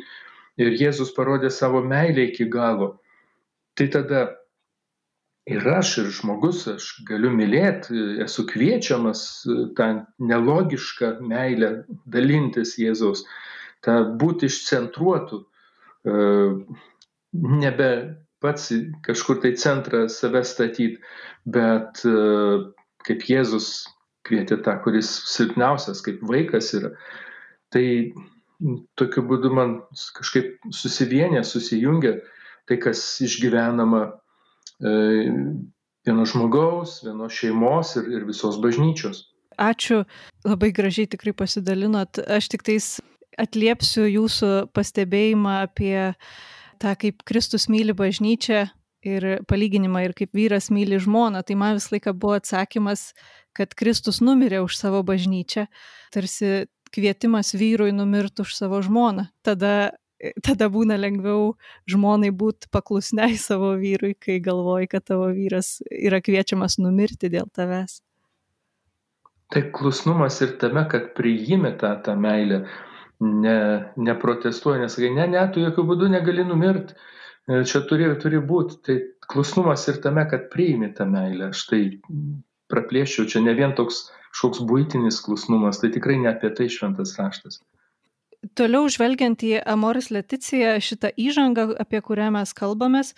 ir 0.60 0.74
Jėzus 0.80 1.14
parodė 1.14 1.52
savo 1.54 1.84
meilę 1.86 2.26
iki 2.32 2.48
galo, 2.50 2.96
tai 3.78 3.86
tada 3.92 4.26
ir 5.50 5.66
aš, 5.68 5.92
ir 6.02 6.08
žmogus, 6.14 6.64
aš 6.70 6.86
galiu 7.08 7.30
mylėti, 7.34 7.98
esu 8.24 8.44
kviečiamas 8.48 9.22
tą 9.78 9.88
nelogišką 10.30 11.16
meilę 11.26 11.70
dalintis 12.14 12.76
Jėzaus, 12.80 13.24
tą 13.84 13.96
būti 14.20 14.50
išcentruotų, 14.50 15.40
e, 15.42 16.26
nebe 17.64 17.90
pats 18.40 18.70
kažkur 19.06 19.40
tai 19.42 19.54
centrą 19.60 20.06
save 20.12 20.44
statyti, 20.48 21.00
bet 21.44 22.04
e, 22.08 22.14
kaip 23.06 23.26
Jėzus 23.28 23.72
kvietė 24.28 24.60
tą, 24.64 24.76
kuris 24.84 25.10
silpniausias, 25.32 26.02
kaip 26.04 26.22
vaikas 26.28 26.72
yra. 26.78 26.94
Tai 27.72 27.84
tokiu 29.00 29.24
būdu 29.26 29.50
man 29.56 29.78
kažkaip 30.18 30.58
susivienė, 30.74 31.42
susijungia 31.46 32.18
tai, 32.68 32.76
kas 32.82 33.02
išgyvenama 33.24 34.04
E, 34.10 34.29
vieno 34.80 36.24
žmogaus, 36.26 37.00
vienos 37.04 37.36
šeimos 37.36 37.94
ir, 38.00 38.08
ir 38.16 38.26
visos 38.28 38.58
bažnyčios. 38.62 39.26
Ačiū, 39.60 40.04
labai 40.46 40.70
gražiai 40.72 41.10
tikrai 41.10 41.34
pasidalinot. 41.36 42.22
Aš 42.24 42.48
tik 42.54 42.64
tais 42.64 42.94
atliepsiu 43.40 44.06
jūsų 44.08 44.52
pastebėjimą 44.76 45.56
apie 45.66 45.96
tą, 46.80 46.94
kaip 46.96 47.24
Kristus 47.28 47.68
myli 47.72 47.92
bažnyčią 47.96 48.64
ir 49.04 49.26
palyginimą 49.48 50.06
ir 50.06 50.16
kaip 50.16 50.32
vyras 50.36 50.70
myli 50.72 51.00
žmoną. 51.00 51.44
Tai 51.44 51.56
man 51.60 51.76
visą 51.78 51.96
laiką 51.96 52.14
buvo 52.16 52.38
atsakymas, 52.40 53.10
kad 53.56 53.74
Kristus 53.76 54.20
numirė 54.24 54.62
už 54.64 54.76
savo 54.78 55.02
bažnyčią, 55.04 55.66
tarsi 56.14 56.70
kvietimas 56.94 57.54
vyrui 57.54 57.92
numirti 57.94 58.44
už 58.44 58.56
savo 58.56 58.80
žmoną. 58.82 59.28
Tada 59.46 59.92
tada 60.44 60.68
būna 60.72 60.98
lengviau 61.00 61.54
žmonai 61.90 62.30
būti 62.42 62.70
paklusniai 62.74 63.38
savo 63.48 63.72
vyrui, 63.80 64.14
kai 64.18 64.38
galvoji, 64.44 64.90
kad 64.92 65.06
tavo 65.12 65.30
vyras 65.34 65.78
yra 65.90 66.20
kviečiamas 66.24 66.78
numirti 66.82 67.32
dėl 67.32 67.48
tavęs. 67.56 68.00
Tai 69.50 69.64
klusnumas 69.74 70.36
ir 70.44 70.54
tame, 70.62 70.84
kad 70.90 71.10
priimi 71.16 71.72
tą, 71.78 71.96
tą 72.04 72.14
meilę, 72.20 72.60
ne, 73.20 73.56
neprotestuoja, 73.98 74.84
nesakai, 74.84 75.10
ne, 75.16 75.26
ne, 75.32 75.40
tu 75.50 75.64
jokių 75.64 75.86
būdų 75.88 76.10
negali 76.12 76.44
numirti, 76.46 76.94
e, 77.50 77.64
čia 77.66 77.82
turi, 77.90 78.06
turi 78.22 78.38
būti. 78.52 78.78
Tai 78.86 78.96
klusnumas 79.32 79.88
ir 79.90 79.98
tame, 80.04 80.22
kad 80.30 80.46
priimi 80.52 80.92
tą 80.94 81.08
meilę. 81.10 81.50
Aš 81.50 81.64
tai 81.72 81.82
praplėšiau, 82.70 83.26
čia 83.26 83.42
ne 83.42 83.56
vien 83.58 83.74
toks 83.74 84.04
kažkoks 84.30 84.62
būtinis 84.70 85.18
klusnumas, 85.26 85.82
tai 85.82 85.90
tikrai 85.96 86.20
ne 86.22 86.30
apie 86.30 86.52
tai 86.54 86.70
šventas 86.70 87.16
raštas 87.18 87.58
toliau 88.56 88.88
žvelgiant 88.90 89.42
į 89.44 89.60
Amoris 89.68 90.10
Leticiją, 90.12 90.76
šitą 90.82 91.12
įžangą, 91.20 91.70
apie 91.80 92.00
kurią 92.04 92.30
mes 92.34 92.52
kalbamės, 92.56 93.14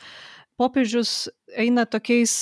popiežius 0.60 1.28
eina 1.58 1.84
tokiais, 1.88 2.34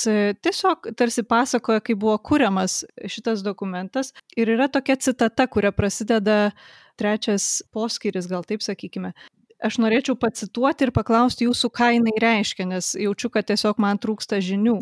tiesiog 0.43 0.91
tarsi 0.99 1.23
pasakoja, 1.27 1.81
kaip 1.83 1.99
buvo 2.01 2.17
kuriamas 2.21 2.81
šitas 3.09 3.43
dokumentas. 3.45 4.13
Ir 4.37 4.53
yra 4.55 4.69
tokia 4.71 4.97
citata, 4.99 5.47
kuria 5.47 5.73
prasideda 5.75 6.51
trečias 6.99 7.61
poskiris, 7.73 8.29
gal 8.29 8.45
taip 8.47 8.65
sakykime. 8.65 9.13
Aš 9.61 9.77
norėčiau 9.77 10.17
pacituoti 10.17 10.87
ir 10.87 10.91
paklausti 10.93 11.45
jūsų, 11.45 11.69
ką 11.69 11.91
jinai 11.95 12.15
reiškia, 12.21 12.65
nes 12.65 12.95
jaučiu, 12.97 13.29
kad 13.33 13.45
tiesiog 13.49 13.77
man 13.81 14.01
trūksta 14.01 14.41
žinių 14.41 14.79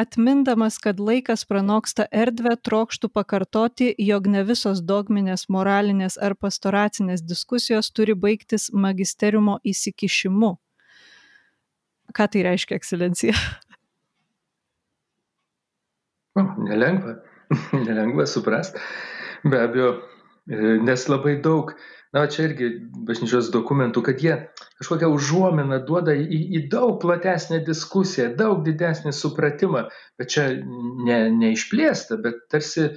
atmindamas 0.00 0.78
kad 0.78 1.00
laikas 1.00 1.44
pranoksta 1.44 2.06
erdvę 2.12 2.56
trokštu 2.62 3.08
pakartoti 3.08 3.94
jog 3.98 4.26
ne 4.32 4.42
visos 4.48 4.80
dogminės 4.92 5.46
moralinės 5.52 6.16
ar 6.16 6.34
pastoracinės 6.34 7.24
diskusijos 7.32 7.92
turi 7.92 8.16
baigtis 8.16 8.70
magisteriumo 8.72 9.58
įsikišimu. 9.72 10.52
Ką 12.16 12.26
tai 12.32 12.44
reiškia 12.48 12.78
ekscelencija? 12.80 13.34
Nelengva. 16.70 17.18
Nelengva 17.86 18.26
suprast. 18.26 18.78
Be 19.44 19.60
abejo 19.66 19.92
nes 20.50 21.06
labai 21.08 21.38
daug 21.42 21.74
na 22.12 22.24
čia 22.26 22.48
irgi 22.48 22.70
bažnyčios 23.06 23.52
dokumentų, 23.54 24.02
kad 24.06 24.22
jie 24.22 24.34
kažkokią 24.80 25.10
užuominą 25.14 25.78
duoda 25.86 26.16
į, 26.18 26.40
į 26.58 26.62
daug 26.72 26.98
platesnę 27.02 27.60
diskusiją, 27.66 28.32
daug 28.38 28.64
didesnį 28.66 29.12
supratimą, 29.14 29.84
bet 30.18 30.34
čia 30.34 30.48
ne, 30.58 31.20
neišplėsta, 31.36 32.18
bet 32.24 32.42
tarsi 32.50 32.88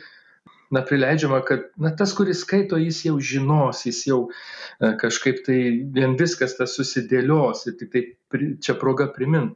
na, 0.74 0.82
prileidžiama, 0.82 1.44
kad 1.46 1.70
na, 1.78 1.94
tas, 1.94 2.16
kuris 2.18 2.42
skaito, 2.42 2.80
jis 2.82 3.04
jau 3.06 3.20
žinos, 3.22 3.84
jis 3.86 4.02
jau 4.10 4.20
e, 4.26 4.96
kažkaip 5.04 5.44
tai 5.46 5.60
vien 5.94 6.18
viskas 6.18 6.58
tas 6.58 6.74
susidėlios 6.74 7.68
ir 7.70 7.78
tik 7.78 7.94
tai 7.94 8.06
čia 8.66 8.78
proga 8.82 9.12
primint. 9.14 9.54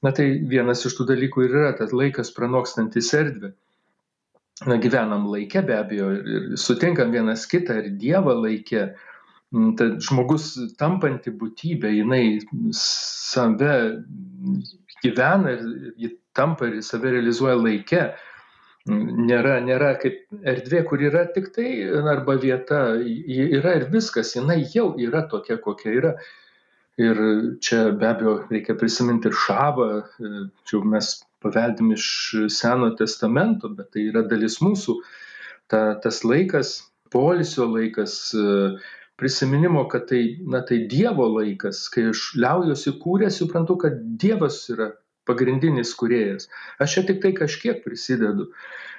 Na 0.00 0.14
tai 0.14 0.30
vienas 0.48 0.86
iš 0.86 0.94
tų 0.96 1.10
dalykų 1.10 1.44
ir 1.44 1.56
yra 1.58 1.72
tas 1.76 1.92
laikas 1.92 2.30
pranokstantis 2.32 3.10
erdvę 3.18 3.52
na, 4.66 4.78
gyvenam 4.82 5.28
laikė 5.30 5.62
be 5.66 5.76
abejo 5.78 6.08
ir 6.18 6.48
sutinkam 6.58 7.12
vienas 7.14 7.46
kitą 7.50 7.78
ir 7.82 7.92
Dievą 8.00 8.34
laikė. 8.42 8.88
Mm, 9.54 9.74
tad 9.80 10.00
žmogus 10.04 10.50
tampanti 10.80 11.32
būtybė, 11.32 11.92
jinai 12.02 12.40
save 12.76 13.76
gyvena 15.04 15.54
ir 15.54 15.62
ji 15.96 16.10
tampa 16.36 16.68
ir 16.68 16.82
save 16.84 17.14
realizuoja 17.14 17.56
laikė. 17.60 18.02
Mm, 18.88 19.22
nėra, 19.30 19.54
nėra 19.64 19.94
kaip 20.02 20.20
erdvė, 20.42 20.82
kur 20.90 21.06
yra 21.06 21.24
tik 21.32 21.48
tai 21.54 21.70
arba 22.16 22.36
vieta, 22.42 22.82
yra 22.98 23.78
ir 23.78 23.88
viskas, 23.94 24.34
jinai 24.36 24.60
jau 24.74 24.90
yra 25.00 25.24
tokia, 25.30 25.56
kokia 25.64 25.96
yra. 26.02 26.12
Ir 26.98 27.18
čia 27.62 27.92
be 27.94 28.08
abejo 28.08 28.34
reikia 28.50 28.74
prisiminti 28.74 29.30
ir 29.30 29.36
šabą, 29.38 29.88
čia 30.66 30.80
mes 30.82 31.12
paveldim 31.44 31.92
iš 31.94 32.06
Seno 32.52 32.90
testamento, 32.98 33.70
bet 33.74 33.92
tai 33.94 34.08
yra 34.12 34.24
dalis 34.28 34.58
mūsų. 34.64 34.98
Ta, 35.68 35.82
tas 36.02 36.22
laikas, 36.24 36.78
polisio 37.12 37.66
laikas, 37.68 38.14
prisiminimo, 39.18 39.88
kad 39.88 40.06
tai, 40.08 40.22
na, 40.46 40.62
tai 40.62 40.84
Dievo 40.90 41.26
laikas, 41.34 41.86
kai 41.92 42.08
aš 42.12 42.30
liaujuosi 42.38 42.94
kūręs, 43.02 43.40
suprantu, 43.42 43.76
kad 43.82 43.98
Dievas 44.22 44.60
yra 44.72 44.92
pagrindinis 45.28 45.92
kuriejas. 45.98 46.46
Aš 46.80 46.94
čia 46.94 47.06
tik 47.10 47.20
tai 47.24 47.32
kažkiek 47.36 47.82
prisidedu. 47.84 48.48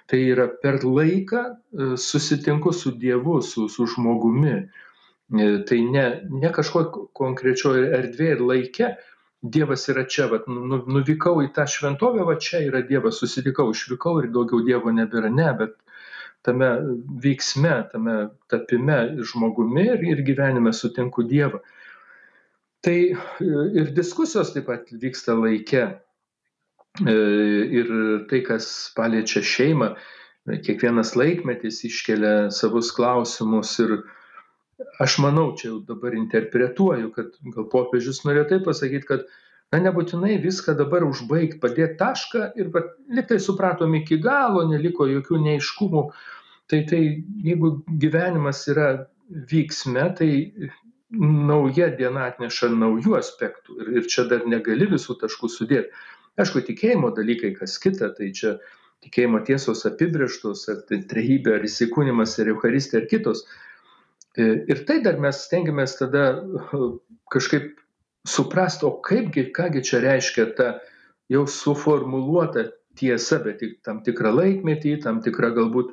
Tai 0.10 0.20
yra 0.34 0.50
per 0.62 0.82
laiką 0.84 1.44
e, 1.46 1.90
susitinku 2.02 2.74
su 2.76 2.92
Dievu, 3.00 3.40
su, 3.46 3.70
su 3.72 3.88
žmogumi. 3.94 4.58
E, 4.60 5.48
tai 5.70 5.80
ne, 5.88 6.06
ne 6.44 6.52
kažko 6.54 6.84
konkrečioje 7.18 7.88
erdvėje 7.98 8.36
ir 8.36 8.46
laikė, 8.52 8.92
Dievas 9.42 9.88
yra 9.88 10.04
čia, 10.04 10.28
vat, 10.28 10.48
nu, 10.52 10.66
nu, 10.68 10.82
nuvykau 10.92 11.40
į 11.46 11.54
tą 11.56 11.64
šventovę, 11.70 12.26
va 12.28 12.36
čia 12.44 12.60
yra 12.66 12.82
Dievas, 12.84 13.22
susitikau, 13.22 13.70
išvykau 13.72 14.18
ir 14.20 14.28
daugiau 14.36 14.60
Dievo 14.68 14.92
nebėra. 14.92 15.32
Ne, 15.32 15.48
bet 15.56 15.78
tame 16.44 16.68
veiksme, 17.24 17.76
tame 17.94 18.18
tapime 18.52 19.00
žmogumi 19.32 19.86
ir, 19.94 20.04
ir 20.12 20.24
gyvenime 20.28 20.74
sutinku 20.76 21.24
Dievą. 21.30 21.62
Tai 22.84 22.98
ir 23.80 23.96
diskusijos 23.96 24.54
taip 24.56 24.68
pat 24.68 24.92
vyksta 24.92 25.36
laike. 25.40 25.88
E, 27.00 27.16
ir 27.80 27.90
tai, 28.28 28.42
kas 28.44 28.68
paliečia 28.96 29.44
šeimą, 29.46 29.94
kiekvienas 30.66 31.14
laikmetis 31.16 31.84
iškelia 31.88 32.50
savus 32.56 32.92
klausimus 32.96 33.76
ir, 33.84 34.02
aš 35.00 35.20
manau, 35.24 35.52
čia 35.58 35.72
jau 35.72 35.78
dabar 35.86 36.16
interpretuoju, 36.18 37.12
kad 37.16 37.38
gal 37.56 37.70
popiežius 37.72 38.24
norėjo 38.26 38.48
taip 38.54 38.66
pasakyti, 38.68 39.08
kad 39.08 39.26
na, 39.74 39.82
nebūtinai 39.86 40.40
viską 40.44 40.76
dabar 40.80 41.06
užbaigti, 41.08 41.60
padėti 41.62 42.00
tašką 42.00 42.50
ir 42.60 42.72
liktai 43.20 43.40
supratom 43.44 43.96
iki 44.00 44.20
galo, 44.24 44.66
neliko 44.70 45.08
jokių 45.10 45.42
neiškumų. 45.46 46.04
Tai, 46.70 46.84
tai 46.90 47.02
jeigu 47.46 47.80
gyvenimas 48.02 48.62
yra 48.70 48.90
vyksme, 49.30 50.06
tai 50.18 50.30
nauja 51.10 51.90
diena 51.98 52.28
atneša 52.30 52.70
naujų 52.74 53.16
aspektų 53.18 53.80
ir, 53.82 53.94
ir 54.00 54.10
čia 54.10 54.28
dar 54.30 54.46
negali 54.50 54.86
visų 54.90 55.18
taškų 55.24 55.50
sudėti. 55.50 55.90
Aišku, 56.40 56.62
tikėjimo 56.68 57.10
dalykai, 57.18 57.56
kas 57.58 57.80
kita, 57.82 58.12
tai 58.16 58.30
čia 58.38 58.60
tikėjimo 59.04 59.42
tiesos 59.48 59.82
apibrieštos, 59.90 60.68
ar 60.72 60.84
tai 60.88 61.02
trejybė, 61.10 61.58
ar 61.58 61.66
įsikūnimas, 61.68 62.38
ar 62.40 62.54
Euharistė, 62.54 63.02
ar 63.02 63.10
kitos. 63.12 63.46
E, 64.40 64.64
ir 64.72 64.84
tai 64.88 65.02
dar 65.04 65.20
mes 65.20 65.42
stengiamės 65.48 65.98
tada 66.00 66.24
kažkaip 67.34 67.74
suprasti, 68.28 68.86
o 68.88 68.94
kaipgi, 69.04 69.50
kągi 69.56 69.84
čia 69.90 70.00
reiškia 70.06 70.46
ta 70.56 70.68
jau 71.34 71.44
suformuluota 71.50 72.70
tiesa, 73.00 73.42
bet 73.44 73.60
tik 73.60 73.80
tam 73.86 74.00
tikrą 74.06 74.32
laikmetį, 74.38 74.96
tam 75.04 75.20
tikrą 75.26 75.52
galbūt 75.58 75.92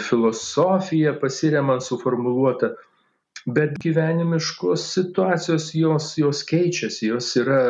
filosofiją 0.00 1.16
pasiremant 1.20 1.84
suformuluota. 1.84 2.72
Bet 3.44 3.76
gyvenimiškos 3.82 4.86
situacijos 4.94 5.68
jos, 5.76 6.14
jos 6.16 6.40
keičiasi, 6.48 7.10
jos 7.10 7.28
yra 7.36 7.60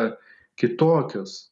kitokios. 0.61 1.49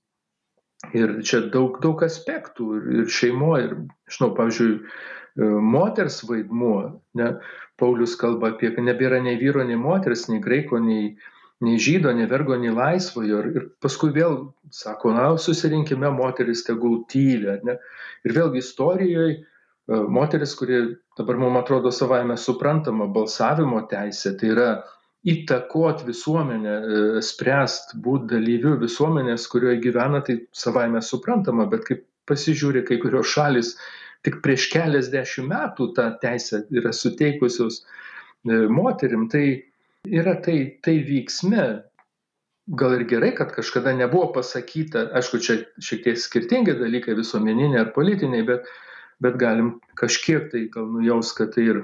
Ir 0.95 1.19
čia 1.27 1.41
daug, 1.51 1.81
daug 1.83 2.03
aspektų 2.07 2.69
ir, 2.79 2.87
ir 3.01 3.11
šeimoje, 3.11 3.67
ir, 3.67 3.75
žinau, 4.11 4.31
pavyzdžiui, 4.39 4.79
e, 4.79 5.22
moters 5.41 6.23
vaidmuo, 6.29 7.01
ne, 7.19 7.29
Paulius 7.81 8.17
kalba 8.21 8.53
apie, 8.53 8.73
kad 8.75 8.85
nebėra 8.85 9.23
nei 9.25 9.39
vyro, 9.41 9.65
nei 9.65 9.79
moters, 9.81 10.27
nei 10.29 10.43
graiko, 10.45 10.79
nei, 10.83 11.15
nei 11.65 11.79
žydo, 11.81 12.13
nei 12.15 12.29
vergo, 12.31 12.59
nei 12.61 12.75
laisvojo. 12.75 13.41
Ir, 13.41 13.49
ir 13.57 13.71
paskui 13.83 14.13
vėl 14.15 14.53
sako, 14.71 15.15
na, 15.17 15.31
susirinkime 15.41 16.11
moteris 16.13 16.67
tegul 16.69 17.01
tyli. 17.11 17.57
Ne? 17.65 17.79
Ir 18.27 18.37
vėlgi 18.37 18.63
istorijoje 18.63 19.41
moteris, 19.87 20.55
kuri 20.55 20.97
dabar 21.19 21.37
mums 21.37 21.61
atrodo 21.61 21.91
savaime 21.91 22.37
suprantama, 22.37 23.09
balsavimo 23.11 23.83
teisė, 23.91 24.37
tai 24.39 24.53
yra 24.55 24.69
įtakot 25.29 26.05
visuomenę, 26.07 26.75
e, 26.75 27.23
spręst, 27.23 27.97
būti 28.03 28.31
dalyviu 28.35 28.77
visuomenės, 28.81 29.47
kurioje 29.51 29.81
gyvena, 29.83 30.23
tai 30.27 30.41
savaime 30.53 31.03
suprantama, 31.03 31.67
bet 31.71 31.85
kaip 31.87 32.07
pasižiūri 32.27 32.85
kai 32.87 32.99
kurios 33.03 33.31
šalis, 33.31 33.77
tik 34.27 34.41
prieš 34.45 34.69
keliasdešimt 34.73 35.51
metų 35.51 35.89
tą 35.97 36.09
teisę 36.23 36.63
yra 36.75 36.93
suteikusios 36.95 37.81
e, 37.83 38.67
moterim, 38.71 39.29
tai 39.33 39.47
yra 40.07 40.37
tai, 40.43 40.79
tai 40.83 41.01
vyksme. 41.07 41.65
Gal 42.79 42.95
ir 42.95 43.03
gerai, 43.11 43.33
kad 43.35 43.51
kažkada 43.55 43.91
nebuvo 43.99 44.29
pasakyta, 44.37 45.09
aišku, 45.19 45.41
čia 45.43 45.57
šiek 45.83 46.05
tiek 46.05 46.21
skirtingi 46.23 46.77
dalykai 46.79 47.17
visuomeniniai 47.19 47.81
ar 47.81 47.91
politiniai, 47.97 48.45
bet, 48.47 48.69
bet 49.23 49.35
galim 49.41 49.75
kažkiek 49.99 50.47
tai 50.53 50.69
gal 50.71 50.87
nujaus, 50.93 51.33
kad 51.35 51.51
tai 51.57 51.67
ir 51.73 51.83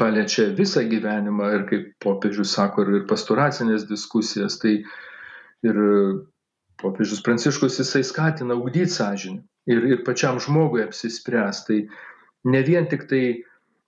paliečia 0.00 0.48
visą 0.56 0.82
gyvenimą 0.88 1.52
ir 1.58 1.66
kaip 1.68 1.92
popiežius 2.02 2.56
sako, 2.56 2.86
ir 2.88 3.04
pastoracinės 3.10 3.84
diskusijas, 3.90 4.56
tai 4.62 4.78
ir 5.68 5.78
popiežius 6.80 7.20
Pranciškus 7.26 7.78
jisai 7.82 8.02
skatina 8.08 8.56
ugdyti 8.56 8.96
sąžinę 8.96 9.44
ir, 9.70 9.84
ir 9.92 10.04
pačiam 10.06 10.40
žmogui 10.42 10.84
apsispręs. 10.84 11.64
Tai 11.68 11.78
ne 12.52 12.62
vien 12.66 12.88
tik 12.90 13.06
tai, 13.10 13.22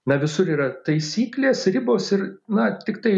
na 0.09 0.19
visur 0.23 0.51
yra 0.51 0.71
taisyklės, 0.87 1.67
ribos 1.75 2.11
ir, 2.17 2.27
na, 2.49 2.71
tik 2.87 3.03
tai 3.05 3.15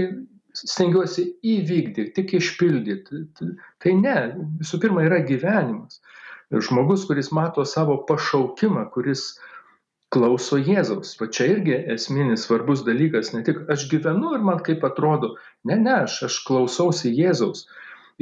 stengiuosi 0.57 1.29
įvykdyti, 1.55 2.11
tik 2.17 2.35
išpildyti. 2.39 3.25
Tai 3.83 3.95
ne, 4.01 4.17
visų 4.61 4.83
pirma 4.83 5.07
yra 5.09 5.23
gyvenimas. 5.27 6.03
Žmogus, 6.53 7.07
kuris 7.09 7.31
mato 7.33 7.65
savo 7.65 7.95
pašaukimą, 8.09 8.91
kuris 8.93 9.31
uh, 9.31 9.53
klauso 10.13 10.59
Jėzaus. 10.61 11.15
Va 11.21 11.29
čia 11.33 11.49
irgi 11.55 11.79
esminis 11.95 12.45
svarbus 12.47 12.85
dalykas, 12.87 13.33
ne 13.35 13.43
tik 13.47 13.63
aš 13.73 13.89
gyvenu 13.93 14.35
ir 14.37 14.45
man 14.45 14.61
kaip 14.67 14.85
atrodo, 14.87 15.35
ne, 15.69 15.79
ne, 15.81 16.03
aš, 16.05 16.19
aš 16.29 16.39
klausausi 16.49 17.13
Jėzaus 17.17 17.65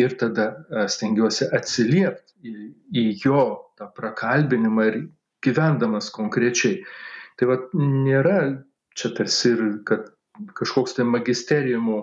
ir 0.00 0.16
tada 0.21 0.50
stengiuosi 0.90 1.49
atsiliepti 1.57 2.50
į, 2.50 2.54
į 2.97 3.04
jo 3.25 3.45
tą 3.78 3.90
prakalbinimą 3.97 4.87
ir 4.90 4.99
gyvendamas 5.45 6.11
konkrečiai. 6.14 6.80
Tai 7.38 7.50
va 7.50 7.59
nėra 7.76 8.38
čia 8.99 9.12
tarsi 9.16 9.54
ir, 9.54 9.62
kažkoks 10.57 10.97
tai 10.99 11.07
magisteriumo 11.09 12.02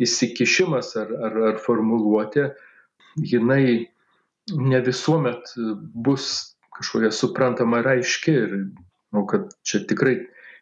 įsikišimas 0.00 0.94
ar, 1.00 1.10
ar, 1.28 1.40
ar 1.52 1.58
formuluotė, 1.60 2.50
jinai 3.20 3.64
ne 4.56 4.80
visuomet 4.86 5.52
bus 6.06 6.30
kažkokia 6.76 7.10
suprantama 7.12 7.82
ir 7.82 7.90
aiški 7.98 8.36
ir 8.44 8.54
Manau, 9.10 9.26
kad 9.26 9.50
čia 9.66 9.82
tikrai 9.90 10.14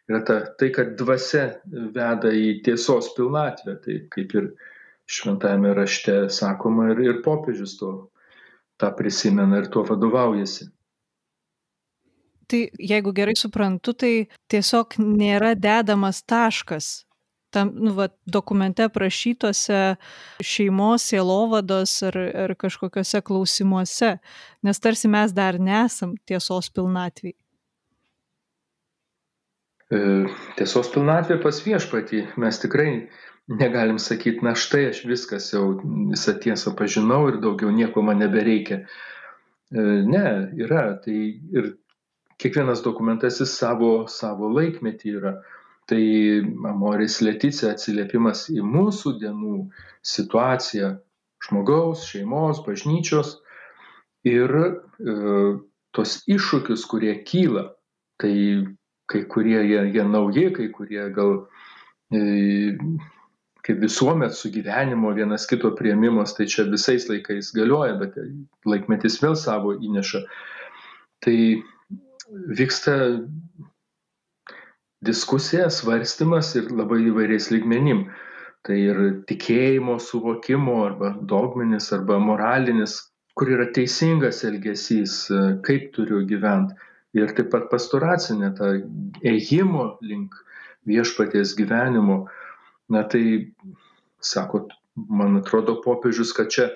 yra 0.09 0.23
ta, 0.25 0.39
tai, 0.57 0.71
kad 0.73 0.95
dvasia 0.97 1.45
veda 1.93 2.31
į 2.33 2.61
tiesos 2.65 3.11
pilnatvę, 3.17 3.75
tai 3.83 3.97
kaip 4.13 4.33
ir 4.37 4.47
šventajame 5.09 5.73
rašte 5.73 6.17
sakoma 6.33 6.91
ir, 6.93 7.01
ir 7.07 7.21
popiežius 7.25 7.77
to 7.79 7.93
tą 8.79 8.91
prisimena 8.95 9.59
ir 9.59 9.67
tuo 9.73 9.83
vadovaujasi. 9.87 10.69
Tai 12.49 12.61
jeigu 12.91 13.11
gerai 13.13 13.35
suprantu, 13.37 13.93
tai 13.93 14.13
tiesiog 14.49 14.95
nėra 15.01 15.53
dedamas 15.57 16.23
taškas 16.25 16.89
tam 17.49 17.71
nu, 17.73 17.93
va, 17.97 18.07
dokumente 18.25 18.85
aprašytose 18.85 19.95
šeimos, 20.45 21.07
sielovados 21.09 21.95
ar, 22.05 22.17
ar 22.45 22.55
kažkokiuose 22.59 23.21
klausimuose, 23.25 24.15
nes 24.65 24.81
tarsi 24.81 25.09
mes 25.09 25.33
dar 25.33 25.57
nesam 25.61 26.15
tiesos 26.29 26.69
pilnatvėj. 26.75 27.33
E, 29.89 29.99
tiesos 30.59 30.91
pilnatvė 30.93 31.39
pas 31.41 31.61
viešpatį. 31.65 32.21
Mes 32.37 32.61
tikrai 32.61 32.91
negalim 33.49 33.99
sakyti, 33.99 34.45
na 34.45 34.53
štai 34.55 34.89
aš 34.91 35.03
viskas 35.09 35.49
jau 35.53 35.79
visą 36.11 36.35
tiesą 36.41 36.75
pažinau 36.77 37.23
ir 37.31 37.39
daugiau 37.41 37.71
nieko 37.73 38.03
man 38.05 38.21
nebereikia. 38.21 38.83
E, 39.73 39.85
ne, 40.05 40.25
yra. 40.61 40.99
Tai 41.03 41.17
ir 41.57 41.71
kiekvienas 42.41 42.83
dokumentas 42.85 43.41
jis 43.41 43.55
savo, 43.57 44.05
savo 44.07 44.51
laikmetį 44.53 45.15
yra. 45.21 45.33
Tai 45.89 46.01
Amoris 46.69 47.17
Leticija 47.25 47.73
atsiliepimas 47.73 48.45
į 48.53 48.61
mūsų 48.61 49.15
dienų 49.23 49.55
situaciją 50.05 50.93
žmogaus, 51.47 52.05
šeimos, 52.11 52.61
bažnyčios 52.67 53.39
ir 54.29 54.53
e, 54.53 55.15
tos 55.97 56.19
iššūkius, 56.29 56.85
kurie 56.85 57.17
kyla. 57.25 57.71
Tai 58.21 58.33
kai 59.09 59.23
kurie 59.25 59.63
jie, 59.65 59.81
jie 59.95 60.05
nauji, 60.05 60.51
kai 60.53 60.67
kurie 60.75 61.07
gal 61.15 61.39
e, 62.13 62.21
kaip 63.69 63.83
visuomet 63.85 64.33
sugyvenimo 64.33 65.11
vienas 65.13 65.45
kito 65.49 65.69
prieimimas, 65.77 66.33
tai 66.33 66.47
čia 66.49 66.65
visais 66.65 67.05
laikais 67.09 67.51
galioja, 67.53 67.99
bet 68.01 68.17
laikmetis 68.65 69.19
vėl 69.21 69.37
savo 69.37 69.75
įneša. 69.77 70.23
Tai 71.21 71.37
vyksta 72.57 72.95
diskusija, 75.05 75.69
svarstymas 75.69 76.55
ir 76.57 76.73
labai 76.73 77.03
įvairiais 77.11 77.51
lygmenim. 77.53 78.07
Tai 78.65 78.75
ir 78.75 78.97
tikėjimo 79.29 79.99
suvokimo 80.03 80.81
arba 80.89 81.13
dogminis 81.29 81.93
arba 81.95 82.17
moralinis, 82.19 82.97
kur 83.37 83.53
yra 83.53 83.69
teisingas 83.75 84.41
elgesys, 84.49 85.21
kaip 85.63 85.93
turiu 85.95 86.25
gyventi 86.27 86.75
ir 87.17 87.31
taip 87.37 87.53
pat 87.53 87.69
pastoracinė, 87.71 88.51
ta 88.57 88.73
ėjimo 89.25 89.85
link 90.05 90.35
viešpaties 90.89 91.55
gyvenimo. 91.57 92.25
Na 92.89 93.03
tai, 93.05 93.23
sakot, 94.25 94.73
man 94.95 95.37
atrodo 95.39 95.77
popiežius, 95.83 96.33
kad 96.35 96.49
čia 96.53 96.69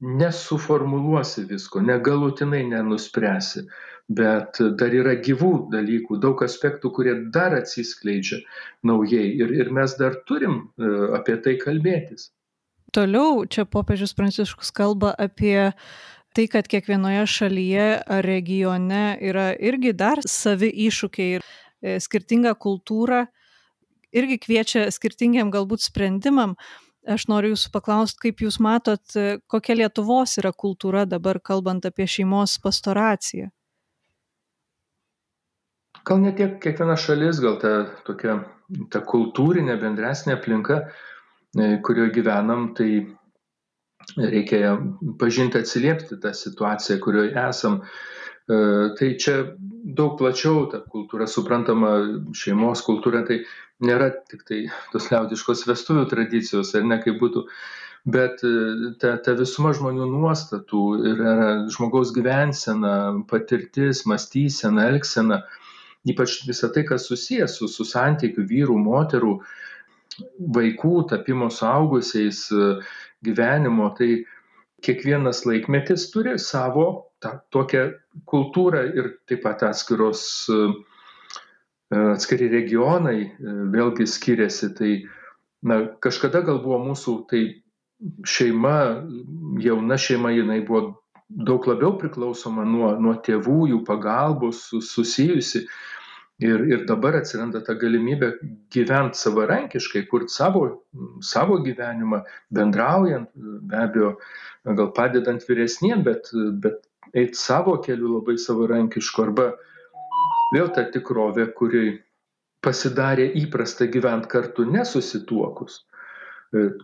nesuformuluosi 0.00 1.44
visko, 1.48 1.82
negalutinai 1.84 2.62
nenuspręsi, 2.70 3.64
bet 4.08 4.60
dar 4.80 4.94
yra 4.94 5.16
gyvų 5.20 5.52
dalykų, 5.72 6.18
daug 6.22 6.42
aspektų, 6.46 6.92
kurie 6.96 7.14
dar 7.34 7.56
atsiskleidžia 7.58 8.40
naujai 8.86 9.26
ir, 9.36 9.52
ir 9.52 9.72
mes 9.74 9.96
dar 10.00 10.16
turim 10.28 10.60
e, 10.78 10.92
apie 11.18 11.36
tai 11.44 11.58
kalbėtis. 11.60 12.30
Toliau 12.94 13.44
čia 13.44 13.66
popiežius 13.68 14.14
Pranciškus 14.16 14.70
kalba 14.72 15.12
apie 15.18 15.74
tai, 16.32 16.46
kad 16.48 16.68
kiekvienoje 16.70 17.26
šalyje 17.28 17.88
ar 18.06 18.24
regione 18.24 19.18
yra 19.20 19.50
irgi 19.58 19.92
dar 19.92 20.22
savi 20.24 20.70
iššūkiai 20.88 21.34
ir 21.36 21.44
e, 21.44 21.98
skirtinga 22.00 22.54
kultūra, 22.56 23.26
irgi 24.12 24.38
kviečia 24.44 24.88
skirtingiam 24.94 25.52
galbūt 25.54 25.84
sprendimam. 25.84 26.56
Aš 27.08 27.28
noriu 27.30 27.54
jūsų 27.54 27.70
paklausti, 27.72 28.20
kaip 28.26 28.42
jūs 28.44 28.58
matot, 28.60 29.14
kokia 29.48 29.78
Lietuvos 29.78 30.36
yra 30.42 30.52
kultūra 30.52 31.06
dabar 31.08 31.40
kalbant 31.40 31.86
apie 31.88 32.04
šeimos 32.10 32.58
pastoraciją. 32.60 33.48
Gal 36.08 36.20
ne 36.24 36.32
tiek 36.36 36.58
kiekviena 36.62 36.96
šalis, 37.00 37.40
gal 37.44 37.56
ta 37.60 37.72
tokia 38.06 38.38
ta 38.92 39.00
kultūrinė 39.04 39.78
bendresnė 39.80 40.36
aplinka, 40.36 40.82
e, 41.56 41.78
kurioje 41.84 42.12
gyvenam, 42.18 42.72
tai 42.76 42.90
reikia 44.16 44.76
pažinti, 45.20 45.60
atsiliepti 45.60 46.20
tą 46.22 46.32
situaciją, 46.36 46.98
kurioje 47.04 47.34
esam. 47.48 47.80
E, 48.48 48.58
tai 48.98 49.10
čia 49.20 49.38
daug 50.00 50.16
plačiau 50.20 50.66
ta 50.72 50.82
kultūra 50.92 51.28
suprantama, 51.28 51.94
šeimos 52.36 52.84
kultūra, 52.86 53.24
tai 53.28 53.42
nėra 53.84 54.10
tik 54.30 54.44
tai 54.48 54.62
tos 54.92 55.10
liaudiškos 55.12 55.66
vestuvių 55.68 56.06
tradicijos, 56.10 56.74
ar 56.74 56.86
ne 56.88 56.98
kaip 57.02 57.20
būtų 57.22 57.44
bet 58.08 58.42
ta, 59.02 59.14
ta 59.24 59.34
visuma 59.38 59.72
žmonių 59.76 60.06
nuostatų 60.10 60.82
ir 61.10 61.22
žmogaus 61.74 62.12
gyvensena, 62.16 62.94
patirtis, 63.30 64.04
mąstysena, 64.08 64.88
elgsena, 64.92 65.42
ypač 66.08 66.40
visą 66.48 66.70
tai, 66.74 66.86
kas 66.88 67.08
susijęs 67.10 67.58
su, 67.58 67.68
su 67.68 67.86
santykiu 67.88 68.46
vyrų, 68.48 68.78
moterų, 68.84 69.34
vaikų, 70.56 70.94
tapimo 71.10 71.50
suaugusiais, 71.54 72.46
gyvenimo, 73.24 73.90
tai 73.98 74.24
kiekvienas 74.84 75.44
laikmetis 75.46 76.08
turi 76.14 76.36
savo 76.42 76.86
tą 77.22 77.34
tokią 77.54 77.88
kultūrą 78.30 78.84
ir 78.94 79.10
taip 79.28 79.42
pat 79.42 79.64
atskiros, 79.66 80.22
atskiri 81.94 82.48
regionai 82.52 83.32
vėlgi 83.40 84.06
skiriasi. 84.08 84.72
Tai 84.76 84.92
na, 85.62 85.80
kažkada 86.04 86.42
gal 86.46 86.62
buvo 86.64 86.80
mūsų 86.90 87.18
tai 87.30 87.42
šeima, 88.28 88.78
jauna 89.62 89.98
šeima, 89.98 90.32
jinai 90.36 90.60
buvo 90.66 90.98
daug 91.28 91.66
labiau 91.68 91.96
priklausoma 92.00 92.64
nuo, 92.64 92.94
nuo 93.00 93.14
tėvų, 93.24 93.60
jų 93.72 93.84
pagalbos, 93.88 94.68
susijusi. 94.72 95.66
Ir, 96.38 96.60
ir 96.70 96.84
dabar 96.86 97.16
atsiranda 97.18 97.58
ta 97.66 97.74
galimybė 97.74 98.28
gyventi 98.70 99.18
savarankiškai, 99.18 100.04
kurti 100.06 100.30
savo, 100.30 100.60
savo 101.26 101.56
gyvenimą, 101.64 102.20
bendraujant, 102.54 103.32
be 103.34 103.80
abejo, 103.80 104.12
gal 104.78 104.92
padedant 104.94 105.42
vyresniem, 105.48 106.04
bet, 106.06 106.30
bet 106.62 106.84
eiti 107.10 107.34
savo 107.34 107.74
keliu 107.82 108.12
labai 108.20 108.36
savarankišku 108.38 109.24
arba 109.24 109.48
vėl 110.54 110.70
ta 110.74 110.86
tikrovė, 110.92 111.50
kuri 111.58 111.98
pasidarė 112.64 113.28
įprasta 113.42 113.86
gyventi 113.86 114.30
kartu 114.32 114.66
nesusituokus, 114.68 115.82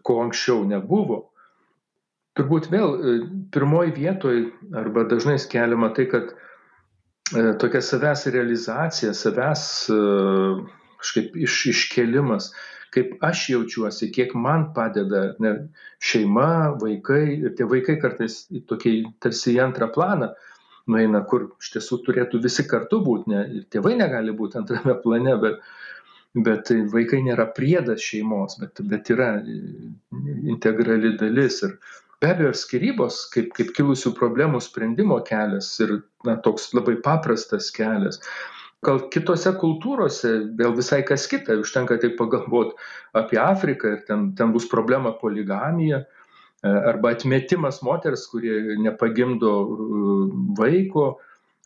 ko 0.06 0.18
anksčiau 0.22 0.62
nebuvo. 0.68 1.24
Turbūt 2.34 2.70
vėl 2.70 2.96
pirmoji 3.54 3.94
vietoje 3.94 4.46
arba 4.74 5.04
dažnai 5.10 5.36
skeliama 5.38 5.92
tai, 5.94 6.06
kad 6.10 6.34
E, 7.32 7.42
tokia 7.56 7.80
savęs 7.80 8.26
realizacija, 8.34 9.14
savęs 9.16 9.62
e, 9.88 9.94
kažkaip 11.00 11.36
iš, 11.46 11.54
iškelimas, 11.70 12.50
kaip 12.92 13.14
aš 13.24 13.46
jaučiuosi, 13.54 14.10
kiek 14.12 14.34
man 14.36 14.66
padeda 14.76 15.22
ne, 15.40 15.54
šeima, 16.04 16.76
vaikai 16.82 17.22
ir 17.38 17.54
tie 17.56 17.64
vaikai 17.70 17.96
kartais 18.02 18.42
tokiai 18.68 19.06
tarsi 19.24 19.54
į 19.54 19.62
antrą 19.64 19.88
planą 19.94 20.34
nueina, 20.90 21.24
kur 21.28 21.48
iš 21.62 21.72
tiesų 21.76 22.00
turėtų 22.06 22.42
visi 22.44 22.66
kartu 22.68 23.00
būti, 23.04 23.32
ne, 23.32 23.42
tėvai 23.72 23.94
negali 24.00 24.34
būti 24.36 24.60
antrame 24.60 24.96
plane, 25.04 25.36
bet, 25.42 25.60
bet 26.46 26.72
vaikai 26.92 27.22
nėra 27.26 27.48
priedas 27.56 28.04
šeimos, 28.04 28.58
bet, 28.62 28.82
bet 28.90 29.12
yra 29.14 29.36
integrali 30.50 31.14
dalis. 31.20 31.62
Ir, 31.66 31.78
be 32.22 32.30
abejo 32.32 32.52
ir 32.52 32.58
skyrybos 32.58 33.20
kaip 33.34 33.52
kaip 33.56 33.72
kilusių 33.76 34.14
problemų 34.16 34.60
sprendimo 34.64 35.18
kelias 35.28 35.72
ir 35.84 35.98
na 36.24 36.36
toks 36.40 36.70
labai 36.76 36.94
paprastas 37.04 37.70
kelias 37.74 38.20
gal 38.86 39.02
kitose 39.12 39.52
kultūrose 39.60 40.30
vėl 40.58 40.76
visai 40.78 41.02
kas 41.08 41.26
kita 41.30 41.58
užtenka 41.60 41.98
tik 42.00 42.16
pagalvot 42.20 42.74
apie 43.20 43.40
afriką 43.42 43.96
ir 43.96 44.04
ten 44.08 44.30
ten 44.38 44.54
bus 44.56 44.68
problema 44.70 45.12
poligamija 45.20 46.00
e, 46.04 46.23
arba 46.64 47.12
atmetimas 47.14 47.82
moters 47.82 48.26
kuri 48.32 48.76
nepagimdo 48.82 49.52
e, 49.62 50.02
vaiko 50.60 51.06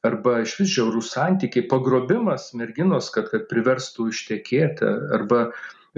arba 0.07 0.41
išvis 0.45 0.73
žiaurūs 0.77 1.13
santykiai 1.15 1.67
pagrobimas 1.71 2.53
merginos 2.59 3.11
kad 3.15 3.31
kad 3.33 3.47
priverstų 3.51 4.09
ištekėti 4.15 4.89
arba 5.19 5.49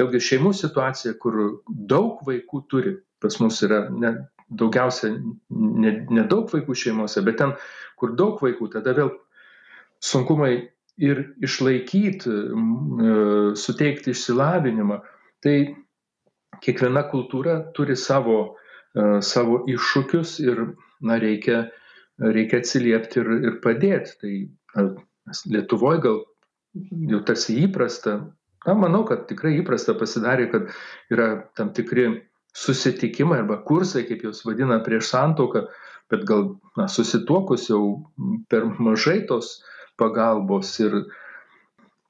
vėlgi 0.01 0.21
šeimų 0.31 0.53
situacija 0.57 1.17
kur 1.23 1.41
daug 1.69 2.21
vaikų 2.27 2.65
turi 2.71 2.99
pas 3.21 3.41
mus 3.41 3.61
yra 3.67 3.87
ne 3.91 4.15
daugiausia 4.51 5.13
nedaug 5.51 6.51
vaikų 6.51 6.75
šeimose, 6.75 7.23
bet 7.27 7.39
ten, 7.41 7.55
kur 8.01 8.15
daug 8.19 8.41
vaikų, 8.43 8.71
tada 8.75 8.95
vėl 8.97 9.13
sunkumai 10.03 10.71
ir 11.01 11.23
išlaikyti, 11.45 12.31
e, 12.31 13.13
suteikti 13.57 14.13
išsilavinimą. 14.13 15.01
Tai 15.41 15.55
kiekviena 16.65 17.07
kultūra 17.13 17.61
turi 17.77 17.97
savo, 17.97 18.41
e, 18.43 18.70
savo 18.97 19.61
iššūkius 19.71 20.39
ir 20.45 20.65
na, 21.01 21.19
reikia, 21.23 21.69
reikia 22.19 22.61
atsiliepti 22.63 23.23
ir, 23.23 23.31
ir 23.51 23.61
padėti. 23.65 24.17
Tai 24.21 24.85
Lietuvoje 25.51 26.03
gal 26.03 26.19
jau 27.13 27.21
tarsi 27.27 27.57
įprasta, 27.65 28.17
na, 28.67 28.75
manau, 28.75 29.05
kad 29.07 29.29
tikrai 29.31 29.57
įprasta 29.61 29.95
pasidarė, 29.99 30.49
kad 30.51 30.69
yra 31.13 31.31
tam 31.59 31.73
tikri 31.77 32.09
susitikimai 32.57 33.41
arba 33.45 33.61
kursai, 33.67 34.05
kaip 34.09 34.25
jūs 34.27 34.43
vadina, 34.47 34.81
prieš 34.83 35.11
santoką, 35.13 35.67
bet 36.11 36.27
gal 36.27 36.57
na, 36.79 36.89
susituokus 36.91 37.69
jau 37.71 37.83
per 38.51 38.67
mažai 38.83 39.21
tos 39.29 39.61
pagalbos 40.01 40.73
ir 40.83 41.05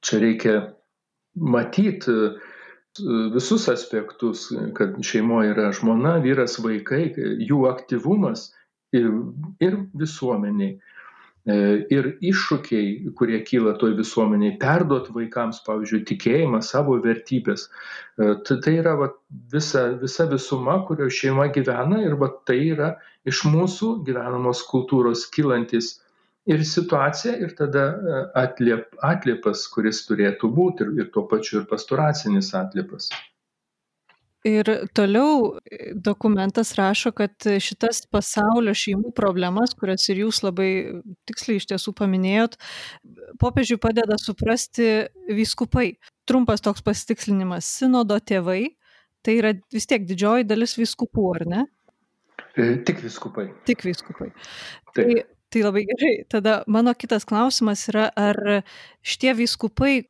čia 0.01 0.21
reikia 0.23 0.55
matyti 1.35 2.15
visus 3.33 3.67
aspektus, 3.71 4.49
kad 4.77 4.97
šeimoje 5.05 5.53
yra 5.53 5.71
žmona, 5.75 6.17
vyras, 6.23 6.57
vaikai, 6.59 7.11
jų 7.47 7.65
aktyvumas 7.69 8.49
ir, 8.95 9.11
ir 9.63 9.77
visuomeniai. 9.97 10.77
E, 11.49 11.53
ir 11.89 12.07
iššūkiai, 12.21 13.13
kurie 13.17 13.39
kyla 13.41 13.73
toj 13.81 13.95
visuomeniai, 13.97 14.59
perduot 14.61 15.07
vaikams, 15.15 15.63
pavyzdžiui, 15.65 16.03
tikėjimą, 16.11 16.59
savo 16.61 16.99
vertybės. 17.01 17.63
E, 18.21 18.35
tai, 18.45 18.75
yra 18.75 18.93
va, 18.99 19.07
visa, 19.53 19.87
visa 20.03 20.27
visuma, 20.29 20.77
kurio 20.85 21.09
šeima 21.09 21.47
gyvena 21.55 22.03
ir 22.05 22.13
va, 22.21 22.29
tai 22.45 22.59
yra 22.75 22.91
iš 23.25 23.41
mūsų 23.49 23.95
gyvenamos 24.05 24.61
kultūros 24.69 25.25
kylantis 25.33 25.95
ir 26.45 26.63
situacija 26.65 27.35
ir 27.37 27.55
tada 27.57 27.87
e, 27.89 28.21
atliep, 28.41 28.95
atliepas, 29.05 29.65
kuris 29.73 30.05
turėtų 30.07 30.49
būti 30.55 30.85
ir, 30.85 30.95
ir 31.03 31.11
tuo 31.13 31.27
pačiu 31.29 31.61
ir 31.61 31.67
pastoracinis 31.69 32.53
atliepas. 32.57 33.11
Ir 34.47 34.65
toliau 34.97 35.59
e, 35.69 35.91
dokumentas 35.93 36.73
rašo, 36.77 37.11
kad 37.13 37.45
šitas 37.61 38.01
pasaulio 38.09 38.73
šeimų 38.73 39.11
problemas, 39.17 39.75
kurias 39.77 40.07
ir 40.09 40.23
jūs 40.23 40.41
labai 40.41 40.71
tiksliai 41.29 41.61
iš 41.61 41.67
tiesų 41.69 41.93
paminėjot, 41.99 42.57
popiežiui 43.41 43.77
padeda 43.81 44.17
suprasti 44.17 44.87
vyskupai. 45.29 45.91
Trumpas 46.25 46.65
toks 46.65 46.81
pasitikslinimas- 46.81 47.69
sinodo 47.77 48.17
tėvai, 48.17 48.73
tai 49.21 49.37
yra 49.37 49.53
vis 49.73 49.85
tiek 49.85 50.09
didžioji 50.09 50.49
dalis 50.49 50.73
vyskupų, 50.79 51.27
ar 51.35 51.45
ne? 51.45 51.67
E, 52.57 52.81
tik 52.81 52.97
vyskupai. 53.05 53.45
Tik 53.69 53.85
vyskupai. 53.85 54.31
Taip. 54.95 55.05
Tai 55.05 55.23
Tai 55.51 55.61
labai 55.65 55.83
gerai. 55.83 56.23
Tada 56.31 56.63
mano 56.67 56.93
kitas 56.95 57.25
klausimas 57.27 57.83
yra, 57.91 58.05
ar 58.15 58.37
šitie 59.03 59.33
viskupai, 59.35 60.05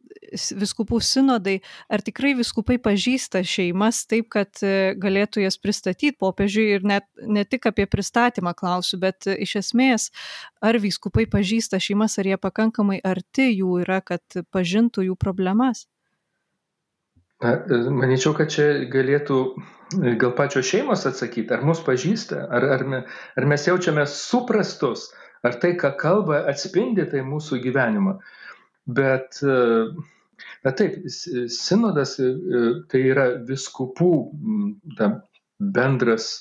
viskupų 0.62 1.00
sinodai, 1.02 1.56
ar 1.90 2.04
tikrai 2.06 2.36
viskupai 2.38 2.78
pažįsta 2.78 3.42
šeimas 3.42 4.04
taip, 4.06 4.28
kad 4.36 4.62
e, 4.62 4.94
galėtų 5.02 5.42
jas 5.42 5.58
pristatyti 5.58 6.14
popiežiui 6.22 6.68
ir 6.76 6.86
net 6.86 7.08
ne 7.26 7.42
tik 7.50 7.66
apie 7.72 7.88
pristatymą 7.90 8.54
klausiu, 8.58 9.00
bet 9.02 9.26
iš 9.34 9.56
esmės, 9.64 10.12
ar 10.62 10.78
viskupai 10.84 11.26
pažįsta 11.26 11.82
šeimas, 11.82 12.20
ar 12.22 12.30
jie 12.30 12.38
pakankamai 12.38 13.00
arti 13.02 13.50
jų 13.50 13.82
yra, 13.82 13.98
kad 14.06 14.22
pažintų 14.54 15.08
jų 15.10 15.18
problemas? 15.18 15.88
Na, 17.42 17.56
e, 17.58 17.82
manyčiau, 17.90 18.36
kad 18.38 18.54
čia 18.54 18.68
galėtų 18.94 19.40
e, 19.50 20.14
gal 20.22 20.36
pačios 20.38 20.70
šeimos 20.70 21.08
atsakyti, 21.10 21.50
ar 21.56 21.66
mus 21.66 21.82
pažįsta, 21.82 22.46
ar, 22.46 22.70
ar, 22.78 22.86
me, 22.86 23.02
ar 23.42 23.50
mes 23.50 23.66
jaučiame 23.66 24.06
suprastus, 24.06 25.10
ar 25.48 25.58
tai, 25.62 25.74
ką 25.80 25.94
kalba, 26.00 26.44
atspindi 26.52 27.06
tai 27.10 27.24
mūsų 27.26 27.62
gyvenimą. 27.64 28.18
Bet, 28.98 29.40
e, 29.44 29.58
na 30.66 30.74
taip, 30.78 30.98
sinodas 31.10 32.18
e, 32.22 32.32
tai 32.92 33.04
yra 33.12 33.28
viskupų 33.48 34.12
ta, 34.98 35.12
bendras, 35.62 36.32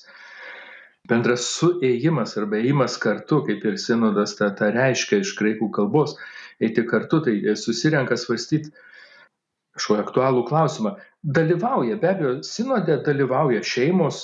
bendras 1.08 1.48
suėjimas 1.56 2.36
arba 2.40 2.60
ėjimas 2.60 2.98
kartu, 3.00 3.42
kaip 3.48 3.64
ir 3.68 3.80
sinodas 3.80 4.36
tą, 4.38 4.50
tą 4.56 4.70
reiškia 4.76 5.22
iš 5.24 5.34
graikų 5.38 5.70
kalbos, 5.76 6.16
eiti 6.60 6.84
kartu, 6.88 7.22
tai 7.24 7.56
susirenka 7.56 8.18
svarstyti 8.20 8.72
kažkokį 9.76 10.04
aktualų 10.04 10.44
klausimą. 10.48 10.96
Dalyvauja, 11.20 11.96
be 12.00 12.08
abejo, 12.10 12.34
sinode 12.44 12.96
dalyvauja 13.04 13.62
šeimos, 13.64 14.20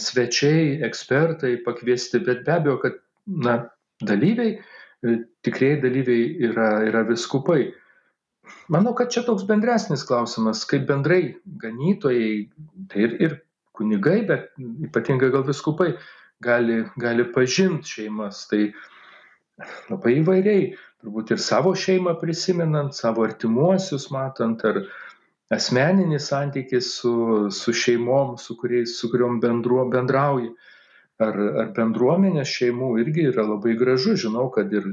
svečiai, 0.00 0.78
ekspertai 0.86 1.58
pakviesti, 1.64 2.20
bet 2.24 2.44
be 2.46 2.54
abejo, 2.54 2.78
kad 2.80 3.00
na, 3.26 3.58
dalyviai, 4.02 4.56
e, 5.02 5.16
tikrieji 5.44 5.80
dalyviai 5.82 6.26
yra, 6.48 6.68
yra 6.88 7.04
viskupai. 7.08 7.72
Manau, 8.72 8.94
kad 8.98 9.12
čia 9.14 9.22
toks 9.26 9.46
bendresnis 9.46 10.02
klausimas, 10.06 10.64
kaip 10.68 10.86
bendrai 10.88 11.36
ganytojai, 11.62 12.32
tai 12.90 13.04
ir, 13.06 13.14
ir 13.22 13.36
kunigai, 13.78 14.22
bet 14.26 14.50
ypatingai 14.88 15.30
gal 15.34 15.46
viskupai 15.46 15.92
gali, 16.42 16.82
gali 16.98 17.28
pažinti 17.34 17.96
šeimas. 17.96 18.46
Tai 18.50 18.64
labai 19.92 20.18
įvairiai, 20.20 20.72
turbūt 21.02 21.36
ir 21.36 21.42
savo 21.42 21.74
šeimą 21.78 22.16
prisimenant, 22.20 22.96
savo 22.98 23.24
artimuosius 23.28 24.10
matant, 24.14 24.66
ar, 24.66 24.82
asmeninis 25.52 26.28
santykis 26.30 26.94
su, 26.98 27.14
su 27.50 27.72
šeimom, 27.72 28.36
su, 28.38 28.56
kuriais, 28.56 28.96
su 28.98 29.10
kuriuom 29.12 29.40
bendruo, 29.40 29.84
bendrauji. 29.92 30.52
Ar, 31.22 31.40
ar 31.62 31.72
bendruomenės 31.76 32.50
šeimų 32.50 32.92
irgi 33.04 33.28
yra 33.30 33.46
labai 33.46 33.76
gražu. 33.78 34.16
Žinau, 34.18 34.48
kad 34.54 34.72
ir 34.74 34.92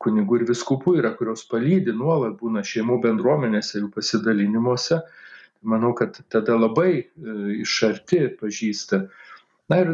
kunigų 0.00 0.40
ir 0.40 0.46
viskupų 0.48 0.96
yra, 1.00 1.14
kurios 1.16 1.44
palydi 1.48 1.92
nuolat 1.96 2.38
būna 2.40 2.64
šeimų 2.66 3.00
bendruomenėse, 3.04 3.78
jų 3.82 3.90
pasidalinimuose. 3.94 5.02
Manau, 5.68 5.92
kad 5.92 6.16
tada 6.32 6.56
labai 6.56 6.92
e, 6.96 7.04
iš 7.60 7.74
arti 7.90 8.22
pažįsta 8.40 9.04
Na 9.70 9.78
ir 9.84 9.90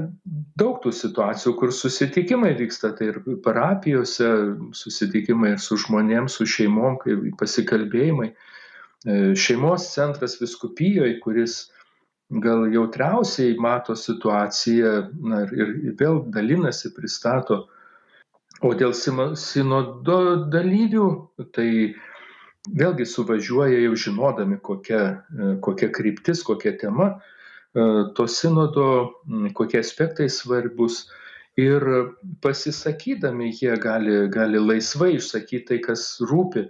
daug 0.57 0.79
tų 0.81 0.91
situacijų, 0.97 1.53
kur 1.61 1.73
susitikimai 1.75 2.55
vyksta, 2.57 2.95
tai 2.97 3.11
ir 3.11 3.19
parapijose 3.45 4.29
susitikimai 4.77 5.53
ir 5.53 5.61
su 5.61 5.77
žmonėm, 5.83 6.31
su 6.33 6.47
šeimom, 6.49 6.97
pasikalbėjimai. 7.37 8.31
E, 8.33 9.17
šeimos 9.37 9.91
centras 9.93 10.39
viskupijoje, 10.41 11.19
kuris 11.21 11.59
gal 12.31 12.67
jautriausiai 12.73 13.55
mato 13.63 13.95
situaciją 13.99 14.93
na, 15.31 15.45
ir, 15.47 15.73
ir 15.91 15.97
vėl 16.01 16.25
dalinasi, 16.35 16.93
pristato. 16.97 17.67
O 18.65 18.73
dėl 18.75 18.95
sinodo 18.97 20.19
dalyvių, 20.49 21.07
tai 21.55 21.69
vėlgi 22.73 23.07
suvažiuoja 23.07 23.83
jau 23.85 23.97
žinodami, 24.07 24.59
kokia, 24.65 25.03
e, 25.31 25.55
kokia 25.63 25.91
kryptis, 25.93 26.43
kokia 26.47 26.73
tema 26.81 27.15
E, 27.77 27.83
to 28.15 28.25
sinodo, 28.29 28.89
kokie 29.55 29.81
aspektai 29.85 30.29
svarbus. 30.33 31.07
Ir 31.57 31.85
pasisakydami 32.45 33.49
jie 33.49 33.77
gali, 33.81 34.17
gali 34.33 34.61
laisvai 34.61 35.15
išsakyti 35.17 35.65
tai, 35.71 35.79
kas 35.85 36.03
rūpi. 36.21 36.67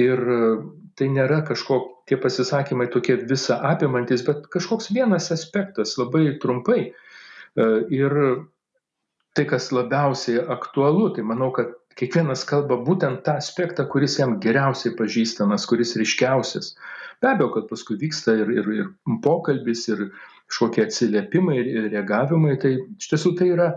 Ir 0.00 0.20
tai 0.96 1.08
nėra 1.12 1.40
kažkokie, 1.48 2.01
tie 2.12 2.20
pasisakymai 2.20 2.90
tokie 2.92 3.16
visą 3.28 3.56
apimantis, 3.72 4.24
bet 4.26 4.44
kažkoks 4.52 4.90
vienas 4.92 5.30
aspektas 5.32 5.96
labai 5.96 6.36
trumpai. 6.42 6.90
E, 6.92 7.68
ir 7.88 8.12
tai, 9.32 9.46
kas 9.48 9.70
labiausiai 9.72 10.42
aktualu, 10.52 11.08
tai 11.16 11.24
manau, 11.24 11.48
kad 11.56 11.72
kiekvienas 11.96 12.44
kalba 12.48 12.76
būtent 12.84 13.22
tą 13.24 13.38
aspektą, 13.40 13.86
kuris 13.88 14.18
jam 14.20 14.36
geriausiai 14.44 14.92
pažįstamas, 14.98 15.64
kuris 15.68 15.96
ryškiausias. 16.00 16.74
Be 17.22 17.32
abejo, 17.32 17.52
kad 17.56 17.68
paskui 17.70 17.96
vyksta 18.00 18.36
ir, 18.42 18.52
ir, 18.60 18.70
ir 18.76 19.18
pokalbis, 19.24 19.86
ir 19.88 20.06
kažkokie 20.50 20.84
atsiliepimai, 20.84 21.58
ir 21.62 21.90
reagavimai. 21.92 22.58
Tai 22.60 22.74
iš 22.76 23.12
tiesų 23.12 23.36
tai 23.40 23.52
yra 23.54 23.72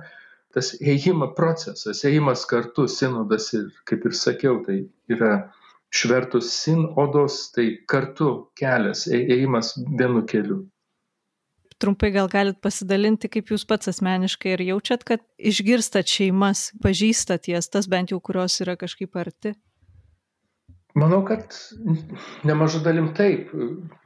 tas 0.55 0.73
ėjimo 0.79 1.31
procesas, 1.35 2.03
ėjimas 2.07 2.45
kartu, 2.47 2.87
sinodas 2.91 3.51
ir, 3.55 3.69
kaip 3.87 4.07
ir 4.07 4.15
sakiau, 4.15 4.61
tai 4.63 4.85
yra 5.11 5.37
švertus 5.95 6.51
sinodos, 6.51 7.49
tai 7.55 7.67
kartu 7.87 8.31
kelias, 8.59 9.05
ėjimas 9.07 9.75
vienu 9.99 10.25
keliu. 10.27 10.63
Trumpai 11.79 12.09
gal 12.15 12.29
galit 12.31 12.61
pasidalinti, 12.63 13.27
kaip 13.31 13.51
jūs 13.51 13.65
pats 13.67 13.91
asmeniškai 13.91 14.53
ir 14.55 14.63
jaučiat, 14.69 15.03
kad 15.07 15.23
išgirstat 15.35 16.07
šeimas, 16.07 16.69
pažįstat 16.83 17.49
jas, 17.51 17.67
tas 17.71 17.89
bent 17.91 18.13
jau, 18.13 18.21
kurios 18.23 18.55
yra 18.63 18.77
kažkaip 18.79 19.17
arti? 19.19 19.51
Manau, 20.95 21.19
kad 21.27 21.51
nemaža 22.47 22.79
dalim 22.85 23.09
taip, 23.17 23.51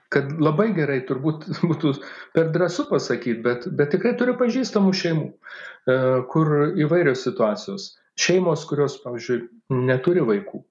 kad 0.10 0.32
labai 0.42 0.72
gerai 0.74 1.04
turbūt 1.06 1.46
būtų 1.70 1.94
per 2.34 2.50
drąsu 2.56 2.88
pasakyti, 2.90 3.38
bet, 3.46 3.70
bet 3.70 3.94
tikrai 3.94 4.16
turiu 4.18 4.34
pažįstamų 4.40 4.96
šeimų, 5.04 5.28
e, 5.30 6.00
kur 6.34 6.56
įvairios 6.74 7.22
situacijos. 7.28 7.92
Šeimos, 8.20 8.66
kurios, 8.68 8.98
pavyzdžiui, 9.04 9.44
neturi 9.78 10.26
vaikų. 10.26 10.66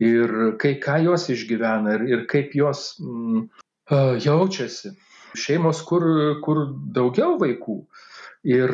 Ir 0.00 0.32
kai 0.60 0.78
ką 0.80 0.96
jos 1.04 1.28
išgyvena 1.32 1.98
ir, 1.98 2.06
ir 2.08 2.26
kaip 2.30 2.54
jos 2.56 2.94
mm, 3.02 3.48
jaučiasi. 4.24 4.94
Šeimos, 5.38 5.82
kur, 5.86 6.04
kur 6.42 6.64
daugiau 6.94 7.36
vaikų 7.38 7.76
ir 8.50 8.72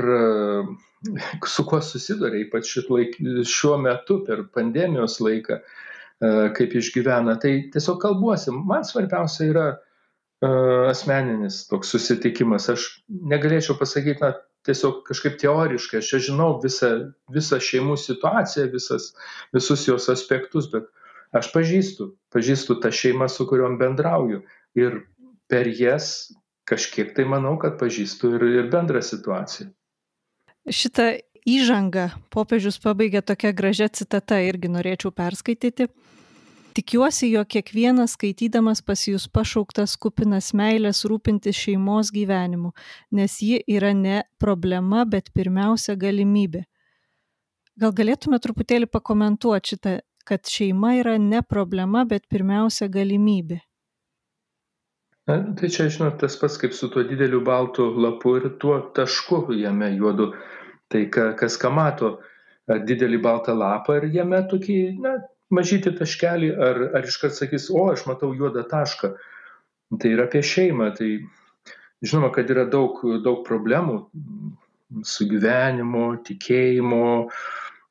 su 1.45 1.65
kuo 1.69 1.81
susiduria, 1.85 2.45
ypač 2.47 2.71
laik, 2.89 3.19
šiuo 3.45 3.77
metu 3.83 4.21
per 4.25 4.47
pandemijos 4.55 5.19
laiką, 5.21 5.59
kaip 6.57 6.79
išgyvena. 6.81 7.37
Tai 7.43 7.53
tiesiog 7.75 8.01
kalbuosi. 8.03 8.55
Man 8.57 8.87
svarbiausia 8.89 9.51
yra 9.51 9.67
asmeninis 10.91 11.65
toks 11.71 11.93
susitikimas. 11.95 12.71
Aš 12.73 12.89
negalėčiau 13.09 13.77
pasakyti, 13.81 14.23
na, 14.25 14.33
tiesiog 14.67 15.05
kažkaip 15.07 15.39
teoriškai, 15.41 16.01
aš 16.03 16.27
žinau 16.27 16.57
visą, 16.63 16.91
visą 17.33 17.61
šeimų 17.63 17.97
situaciją, 18.03 18.71
visas, 18.73 19.13
visus 19.55 19.87
jos 19.87 20.09
aspektus, 20.13 20.69
bet 20.73 20.89
aš 21.39 21.53
pažįstu, 21.55 22.11
pažįstu 22.33 22.79
tą 22.83 22.91
šeimą, 22.95 23.29
su 23.33 23.47
kuriuom 23.49 23.79
bendrauju. 23.81 24.43
Ir 24.79 25.01
per 25.51 25.69
jas 25.71 26.33
kažkiek 26.67 27.15
tai 27.17 27.27
manau, 27.29 27.57
kad 27.63 27.79
pažįstu 27.81 28.35
ir, 28.37 28.47
ir 28.63 28.71
bendrą 28.73 29.03
situaciją. 29.05 29.71
Šitą 30.67 31.13
įžangą 31.47 32.09
popiežius 32.35 32.81
pabaigė 32.83 33.23
tokia 33.23 33.53
gražia 33.55 33.87
citata, 33.89 34.41
irgi 34.43 34.73
norėčiau 34.73 35.15
perskaityti. 35.15 35.87
Tikiuosi, 36.77 37.31
jog 37.33 37.47
kiekvienas 37.49 38.19
skaitydamas 38.19 38.83
pas 38.85 39.01
jūs 39.09 39.25
pašauktas 39.33 39.95
kupinas 39.97 40.51
meilės 40.53 41.07
rūpintis 41.09 41.57
šeimos 41.57 42.11
gyvenimu, 42.13 42.75
nes 43.17 43.39
ji 43.41 43.63
yra 43.79 43.95
ne 43.97 44.19
problema, 44.43 45.07
bet 45.09 45.31
pirmiausia 45.33 45.95
galimybė. 45.97 46.67
Gal 47.81 47.95
galėtume 47.97 48.37
truputėlį 48.45 48.91
pakomentuoti 48.93 49.73
šitą, 49.73 49.95
kad 50.27 50.49
šeima 50.51 50.97
yra 51.01 51.17
ne 51.23 51.43
problema, 51.43 52.05
bet 52.09 52.27
pirmiausia 52.33 52.89
galimybė. 52.93 53.61
Na, 55.27 55.41
tai 55.59 55.71
čia, 55.75 55.89
žinot, 55.91 56.21
tas 56.21 56.37
pats 56.39 56.59
kaip 56.63 56.75
su 56.77 56.87
tuo 56.93 57.03
dideliu 57.07 57.41
baltu 57.47 57.89
lapu 57.99 58.37
ir 58.39 58.53
tuo 58.63 58.79
tašku 58.95 59.47
jame 59.59 59.91
juodu. 59.97 60.31
Tai 60.93 61.01
ka, 61.11 61.33
kas 61.39 61.57
ką 61.59 61.73
mato, 61.75 62.13
didelį 62.67 63.19
baltą 63.23 63.57
lapą 63.59 63.97
ir 63.99 64.07
jame 64.15 64.39
tokį, 64.51 64.77
na, 65.03 65.17
mažytį 65.51 65.97
taškelį, 65.99 66.53
ar, 66.69 66.83
ar 66.99 67.09
iškart 67.11 67.35
sakys, 67.35 67.67
o 67.75 67.89
aš 67.91 68.07
matau 68.07 68.31
juodą 68.35 68.63
tašką. 68.71 69.13
Tai 70.03 70.15
yra 70.15 70.27
apie 70.27 70.43
šeimą. 70.47 70.93
Tai 70.99 71.11
žinoma, 72.07 72.31
kad 72.35 72.51
yra 72.55 72.67
daug, 72.71 73.03
daug 73.27 73.43
problemų 73.47 73.99
su 75.07 75.27
gyvenimu, 75.31 76.07
tikėjimu, 76.27 77.07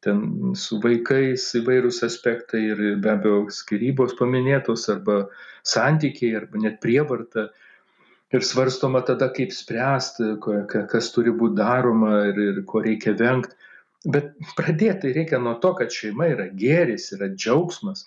ten 0.06 0.54
su 0.60 0.80
vaikais 0.84 1.48
įvairūs 1.60 2.04
aspektai 2.06 2.62
ir 2.72 2.82
be 3.02 3.12
abejo 3.15 3.46
skirybos 3.54 4.15
paminėtos 4.20 4.88
arba 4.94 5.26
santykiai 5.65 6.36
arba 6.39 6.62
net 6.62 6.82
prievarta. 6.84 7.50
Ir 8.34 8.44
svarstoma 8.44 9.04
tada, 9.06 9.30
kaip 9.34 9.54
spręsti, 9.54 10.36
kas 10.91 11.12
turi 11.13 11.32
būti 11.32 11.60
daroma 11.60 12.26
ir, 12.32 12.39
ir 12.52 12.62
ko 12.70 12.82
reikia 12.86 13.13
vengti. 13.18 13.54
Bet 14.06 14.34
pradėti 14.58 15.13
reikia 15.15 15.39
nuo 15.41 15.56
to, 15.62 15.72
kad 15.78 15.94
šeima 15.94 16.28
yra 16.34 16.46
gėris, 16.54 17.08
yra 17.15 17.30
džiaugsmas, 17.34 18.04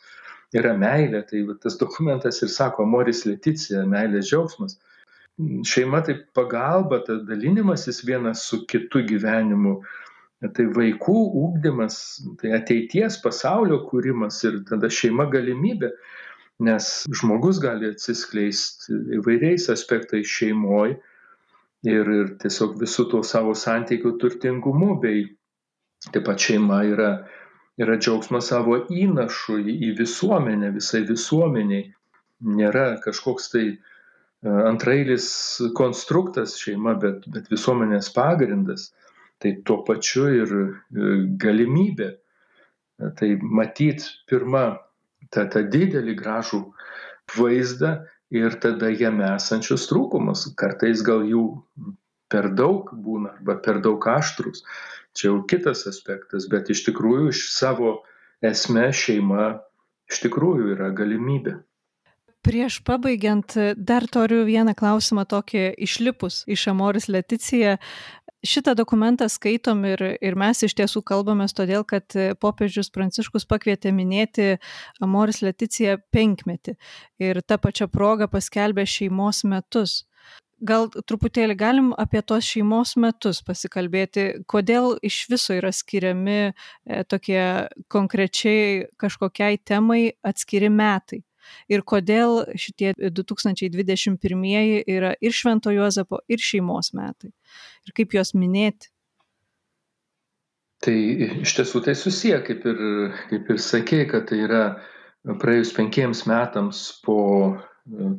yra 0.55 0.75
meilė. 0.79 1.25
Tai 1.27 1.43
va, 1.49 1.57
tas 1.63 1.79
dokumentas 1.81 2.43
ir 2.45 2.53
sako, 2.55 2.87
moris 2.87 3.25
leticija, 3.27 3.87
meilės 3.89 4.29
džiaugsmas. 4.31 4.77
Šeima 5.67 6.03
tai 6.07 6.19
pagalba, 6.35 7.01
tai 7.07 7.21
dalinimasis 7.27 8.05
vienas 8.07 8.45
su 8.47 8.65
kitu 8.71 9.03
gyvenimu. 9.11 9.79
Tai 10.38 10.68
vaikų 10.77 11.16
ūkdymas, 11.42 11.94
tai 12.38 12.53
ateities 12.61 13.16
pasaulio 13.24 13.81
kūrimas 13.88 14.38
ir 14.46 14.61
tada 14.68 14.87
šeima 14.87 15.27
galimybė, 15.33 15.90
nes 16.62 16.90
žmogus 17.20 17.59
gali 17.62 17.90
atsiskleisti 17.90 18.94
įvairiais 19.18 19.66
aspektais 19.74 20.31
šeimoje 20.31 20.94
ir, 21.90 22.12
ir 22.20 22.31
tiesiog 22.38 22.79
visų 22.79 23.09
to 23.11 23.24
savo 23.27 23.57
santykių 23.59 24.14
turtingumu 24.22 24.94
bei 25.03 25.27
Taip 26.07 26.24
pat 26.29 26.38
šeima 26.42 26.79
yra, 26.87 27.09
yra 27.83 27.96
džiaugsmas 27.98 28.51
savo 28.53 28.77
įnašu 28.94 29.59
į, 29.59 29.74
į 29.88 29.94
visuomenę, 29.98 30.70
visai 30.77 31.03
visuomeniai. 31.09 31.88
Nėra 32.59 32.85
kažkoks 33.03 33.51
tai 33.51 33.64
e, 33.66 33.79
antrailis 34.70 35.27
konstruktas 35.81 36.55
šeima, 36.62 36.94
bet, 37.03 37.27
bet 37.35 37.51
visuomenės 37.51 38.12
pagrindas. 38.14 38.92
Tai 39.38 39.53
tuo 39.66 39.83
pačiu 39.87 40.27
ir 40.35 40.55
e, 40.55 40.66
galimybė. 41.44 42.11
Tai 43.18 43.29
matyt 43.42 44.09
pirmą 44.31 44.64
tą, 45.31 45.46
tą 45.53 45.62
didelį 45.70 46.16
gražų 46.18 46.64
vaizdą 47.37 47.92
ir 48.35 48.59
tada 48.62 48.90
jame 48.90 49.29
esančius 49.37 49.87
trūkumus. 49.90 50.48
Kartais 50.59 51.05
gal 51.07 51.22
jų 51.29 51.44
per 52.29 52.51
daug 52.59 52.90
būna 52.92 53.37
arba 53.37 53.61
per 53.64 53.79
daug 53.85 54.03
aštrus 54.11 54.64
čia 55.18 55.31
jau 55.33 55.42
kitas 55.51 55.87
aspektas, 55.90 56.46
bet 56.51 56.70
iš 56.70 56.85
tikrųjų 56.87 57.33
iš 57.33 57.48
savo 57.55 57.98
esmė 58.44 58.88
šeima 58.94 59.48
iš 60.09 60.22
tikrųjų 60.24 60.74
yra 60.77 60.92
galimybė. 60.96 61.59
Prieš 62.49 62.79
pabaigiant, 62.81 63.53
dar 63.77 64.07
turiu 64.09 64.39
vieną 64.49 64.73
klausimą 64.73 65.27
tokį 65.29 65.67
išlipus 65.85 66.47
iš 66.49 66.63
Amoris 66.73 67.05
Leticija. 67.13 67.75
Šitą 68.41 68.73
dokumentą 68.79 69.27
skaitom 69.29 69.83
ir, 69.85 70.01
ir 70.25 70.39
mes 70.39 70.63
iš 70.65 70.73
tiesų 70.79 71.03
kalbamės 71.05 71.53
todėl, 71.59 71.85
kad 71.85 72.17
popiežius 72.41 72.89
Pranciškus 72.95 73.45
pakvietė 73.51 73.93
minėti 73.93 74.49
Amoris 75.05 75.43
Leticiją 75.45 75.99
penkmetį 76.15 76.79
ir 77.21 77.43
tą 77.45 77.61
pačią 77.61 77.91
progą 77.93 78.31
paskelbė 78.33 78.89
šeimos 78.89 79.43
metus. 79.45 80.07
Gal 80.65 80.89
truputėlį 80.89 81.55
galim 81.59 81.95
apie 82.01 82.25
tos 82.25 82.49
šeimos 82.49 82.97
metus 82.97 83.45
pasikalbėti, 83.45 84.47
kodėl 84.49 84.97
iš 85.05 85.27
viso 85.29 85.53
yra 85.55 85.69
skiriami 85.69 86.41
e, 86.49 86.53
tokie 87.05 87.45
konkrečiai 87.93 88.87
kažkokiai 88.97 89.61
temai 89.69 90.07
atskiri 90.25 90.73
metai 90.73 91.27
ir 91.71 91.85
kodėl 91.87 92.45
šitie 92.59 92.93
2021 92.99 94.45
yra 94.87 95.15
ir 95.21 95.35
Švento 95.35 95.73
Juozapo, 95.75 96.23
ir 96.29 96.43
šeimos 96.43 96.93
metai. 96.97 97.33
Ir 97.89 97.97
kaip 97.97 98.17
juos 98.17 98.35
minėti. 98.37 98.91
Tai 100.85 100.95
iš 101.43 101.57
tiesų 101.59 101.83
tai 101.89 101.97
susiję, 101.99 102.39
kaip 102.47 102.67
ir, 102.71 102.83
kaip 103.33 103.51
ir 103.51 103.59
sakė, 103.63 104.05
kad 104.11 104.29
tai 104.31 104.45
yra 104.45 104.63
praėjus 105.43 105.73
penkiems 105.75 106.23
metams 106.31 106.83
po 107.05 107.19
e, 107.51 108.11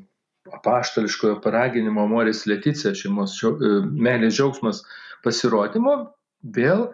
apaštališkojo 0.57 1.39
paraginimo 1.43 2.03
Moris 2.11 2.43
Leticija 2.51 2.91
šeimos 2.97 3.37
e, 3.47 3.53
meilės 3.95 4.35
džiaugsmas 4.35 4.83
pasirodymo, 5.23 5.95
vėl 6.55 6.89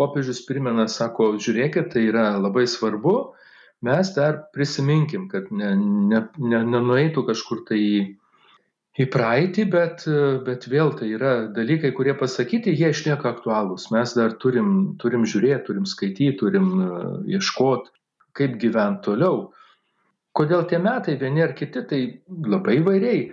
popiežius 0.00 0.40
primena, 0.48 0.86
sako, 0.88 1.34
žiūrėkit, 1.36 1.92
tai 1.92 2.06
yra 2.08 2.30
labai 2.40 2.64
svarbu, 2.68 3.34
mes 3.80 4.14
dar 4.14 4.40
prisiminkim, 4.52 5.28
kad 5.28 5.50
ne, 5.52 5.74
ne, 5.76 6.24
ne, 6.38 6.62
nenueitų 6.74 7.24
kažkur 7.30 7.62
tai 7.68 7.78
į, 7.80 8.00
į 9.00 9.06
praeitį, 9.12 9.64
bet, 9.72 10.04
bet 10.46 10.66
vėl 10.68 10.92
tai 10.98 11.12
yra 11.16 11.34
dalykai, 11.56 11.92
kurie 11.96 12.14
pasakyti, 12.18 12.74
jie 12.76 12.90
išlieka 12.92 13.30
aktualūs. 13.32 13.88
Mes 13.94 14.12
dar 14.18 14.36
turim, 14.42 14.98
turim 15.00 15.24
žiūrėti, 15.24 15.64
turim 15.70 15.86
skaityti, 15.88 16.36
turim 16.42 16.68
e, 16.74 16.90
ieškoti, 17.36 17.94
kaip 18.36 18.58
gyventi 18.60 19.08
toliau. 19.08 19.48
Kodėl 20.36 20.66
tie 20.70 20.78
metai 20.78 21.16
vieni 21.18 21.42
ar 21.42 21.56
kiti, 21.56 21.82
tai 21.88 22.02
labai 22.28 22.78
įvairiai. 22.82 23.24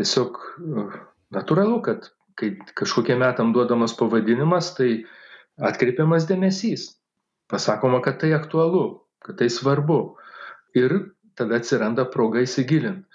Tiesiog 0.00 0.42
e, 0.42 0.88
natūralu, 1.36 1.78
kad 1.86 2.10
kai 2.40 2.56
kažkokie 2.74 3.14
metam 3.20 3.52
duodamas 3.54 3.94
pavadinimas, 3.94 4.72
tai 4.74 5.04
atkreipiamas 5.62 6.26
dėmesys. 6.26 6.88
Pasakoma, 7.52 8.00
kad 8.02 8.18
tai 8.22 8.32
aktualu 8.34 9.02
kad 9.26 9.38
tai 9.38 9.48
svarbu. 9.50 10.00
Ir 10.78 11.12
tada 11.38 11.58
atsiranda 11.60 12.04
proga 12.10 12.42
įsigilinti. 12.44 13.06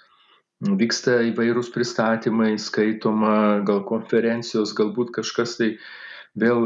Vyksta 0.58 1.20
įvairūs 1.28 1.68
pristatymai, 1.70 2.56
skaitoma, 2.58 3.60
gal 3.66 3.84
konferencijos, 3.86 4.72
galbūt 4.74 5.12
kažkas 5.14 5.54
tai 5.60 5.68
vėl, 6.38 6.64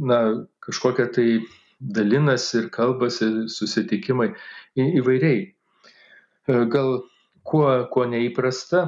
na, 0.00 0.20
kažkokia 0.64 1.10
tai 1.12 1.26
dalinasi 1.80 2.62
ir 2.62 2.70
kalbasi, 2.72 3.28
susitikimai 3.52 4.30
į, 4.78 4.86
įvairiai. 5.02 5.42
Gal 6.72 6.90
kuo, 7.44 7.66
kuo 7.92 8.06
neįprasta 8.08 8.86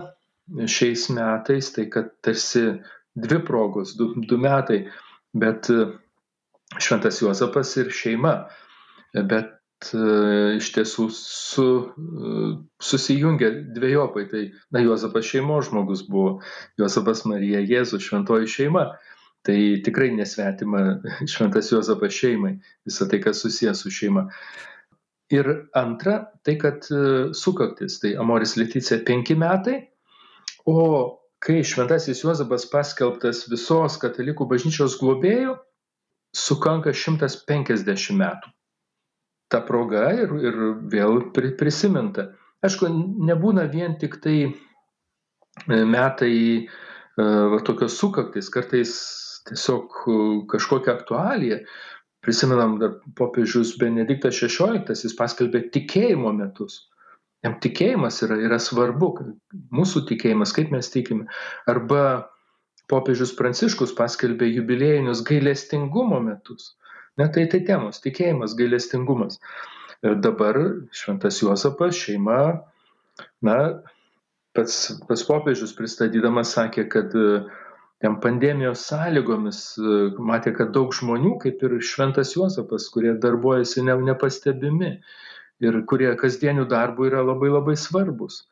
šiais 0.64 1.10
metais, 1.12 1.68
tai 1.76 1.84
kad 1.92 2.08
tarsi 2.24 2.64
dvi 3.20 3.42
progos, 3.44 3.92
du, 4.00 4.14
du 4.16 4.40
metai, 4.40 4.86
bet 5.36 5.68
Šventas 6.80 7.20
Juozapas 7.20 7.76
ir 7.82 7.92
šeima. 7.92 8.38
Bet 9.12 9.57
E, 9.57 9.57
iš 9.86 10.72
tiesų 10.74 11.06
su, 11.14 11.66
e, 11.86 12.46
susijungia 12.82 13.50
dviejopai. 13.76 14.24
Tai, 14.30 14.42
na, 14.74 14.82
Juozapas 14.82 15.28
šeimos 15.28 15.68
žmogus 15.70 16.02
buvo, 16.08 16.40
Juozapas 16.78 17.24
Marija 17.30 17.60
Jėzus, 17.62 18.02
šventoji 18.02 18.50
šeima. 18.50 18.88
Tai 19.46 19.58
tikrai 19.86 20.10
nesvetima 20.16 20.98
šventas 21.32 21.70
Juozapas 21.70 22.12
šeimai, 22.12 22.58
visą 22.88 23.06
tai, 23.08 23.22
kas 23.22 23.44
susijęs 23.44 23.84
su 23.84 23.94
šeima. 23.94 24.26
Ir 25.30 25.46
antra, 25.76 26.32
tai 26.42 26.56
kad 26.58 26.88
e, 26.90 27.30
sukaktis, 27.36 28.00
tai 28.02 28.16
Amoris 28.18 28.56
Leticija 28.56 28.98
penki 29.06 29.36
metai, 29.38 29.78
o 30.66 31.14
kai 31.38 31.62
šventasis 31.62 32.24
Juozapas 32.24 32.66
paskelbtas 32.72 33.46
visos 33.52 34.00
katalikų 34.02 34.48
bažnyčios 34.50 34.98
globėjų, 34.98 35.54
sukanka 36.34 36.90
150 36.92 38.16
metų 38.18 38.57
ta 39.52 39.60
proga 39.64 40.08
ir, 40.16 40.32
ir 40.44 40.58
vėl 40.92 41.22
prisiminta. 41.34 42.28
Aišku, 42.64 42.88
nebūna 43.28 43.68
vien 43.70 43.94
tik 44.00 44.18
tai 44.24 44.36
e, 44.48 44.50
metai 45.86 46.34
e, 46.34 46.66
va, 47.18 47.60
tokios 47.64 47.96
sukaktis, 48.00 48.50
kartais 48.54 48.92
tiesiog 49.48 50.00
e, 50.04 50.18
kažkokia 50.52 50.96
aktualija. 50.98 51.62
Prisimenam 52.24 52.76
dar 52.80 52.96
popiežius 53.16 53.76
Benediktas 53.80 54.40
XVI, 54.42 54.82
jis 54.90 55.14
paskelbė 55.16 55.68
tikėjimo 55.72 56.32
metus. 56.34 56.82
Jam 57.46 57.54
tikėjimas 57.62 58.18
yra, 58.26 58.40
yra 58.42 58.58
svarbu, 58.58 59.12
mūsų 59.70 60.02
tikėjimas, 60.10 60.52
kaip 60.56 60.72
mes 60.74 60.90
tikime. 60.90 61.28
Arba 61.70 62.26
popiežius 62.90 63.36
Pranciškus 63.38 63.94
paskelbė 63.96 64.48
jubiliejinius 64.50 65.22
gailestingumo 65.28 66.18
metus. 66.24 66.72
Ne, 67.18 67.28
tai 67.34 67.46
tai 67.50 67.60
temos- 67.66 68.00
tikėjimas, 68.04 68.54
gailestingumas. 68.58 69.40
Ir 70.06 70.18
dabar 70.22 70.58
Šventas 70.94 71.40
Juozapas, 71.42 71.96
šeima, 71.98 72.62
na, 73.42 73.56
pats, 74.54 74.76
pats 75.08 75.24
popiežius 75.26 75.74
pristatydamas 75.74 76.54
sakė, 76.54 76.86
kad 76.92 77.16
ten 77.98 78.18
pandemijos 78.22 78.84
sąlygomis 78.86 79.62
matė, 80.30 80.54
kad 80.54 80.70
daug 80.76 80.94
žmonių, 80.94 81.34
kaip 81.42 81.64
ir 81.66 81.78
Šventas 81.82 82.36
Juozapas, 82.36 82.86
kurie 82.94 83.16
darbuojasi 83.18 83.82
ne, 83.88 83.98
nepastebimi 84.12 84.92
ir 85.66 85.80
kurie 85.90 86.12
kasdienių 86.20 86.68
darbų 86.70 87.10
yra 87.10 87.24
labai 87.26 87.50
labai 87.50 87.74
svarbus. 87.74 88.44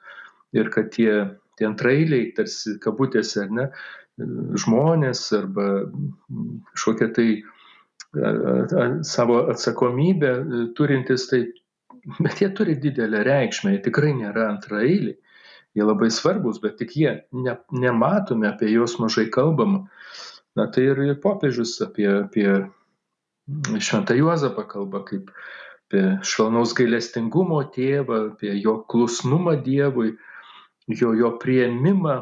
Ir 0.57 0.70
kad 0.74 0.90
tie, 0.94 1.12
tie 1.59 1.68
antrailiai, 1.68 2.33
tarsi 2.35 2.79
kabutėse, 2.83 3.44
ar 3.44 3.55
ne, 3.55 3.68
žmonės 4.59 5.29
arba 5.37 5.66
kažkokie 6.72 7.09
tai 7.14 7.29
savo 9.02 9.38
atsakomybę 9.50 10.33
e, 10.33 10.62
turintis, 10.76 11.29
tai, 11.31 11.42
bet 12.24 12.40
jie 12.40 12.50
turi 12.50 12.76
didelę 12.81 13.22
reikšmę, 13.26 13.74
jie 13.76 13.83
tikrai 13.88 14.14
nėra 14.16 14.48
antraeiliai, 14.55 15.16
jie 15.76 15.85
labai 15.85 16.11
svarbus, 16.14 16.61
bet 16.62 16.79
tik 16.81 16.96
jie 16.96 17.12
ne, 17.33 17.57
nematome, 17.72 18.48
apie 18.48 18.70
juos 18.72 18.98
mažai 19.02 19.29
kalbama. 19.33 19.85
Na 20.57 20.70
tai 20.72 20.87
ir 20.88 21.02
popiežius 21.20 21.76
apie, 21.85 22.09
apie 22.24 22.48
Šventą 23.79 24.16
Juozapą 24.16 24.64
kalba 24.66 25.02
kaip 25.07 25.29
apie 25.87 26.16
švelnaus 26.26 26.72
gailestingumo 26.74 27.61
tėvą, 27.74 28.33
apie 28.33 28.57
jo 28.59 28.81
klusnumą 28.90 29.55
Dievui, 29.62 30.16
jo, 30.90 31.12
jo 31.14 31.31
prieimimą 31.42 32.16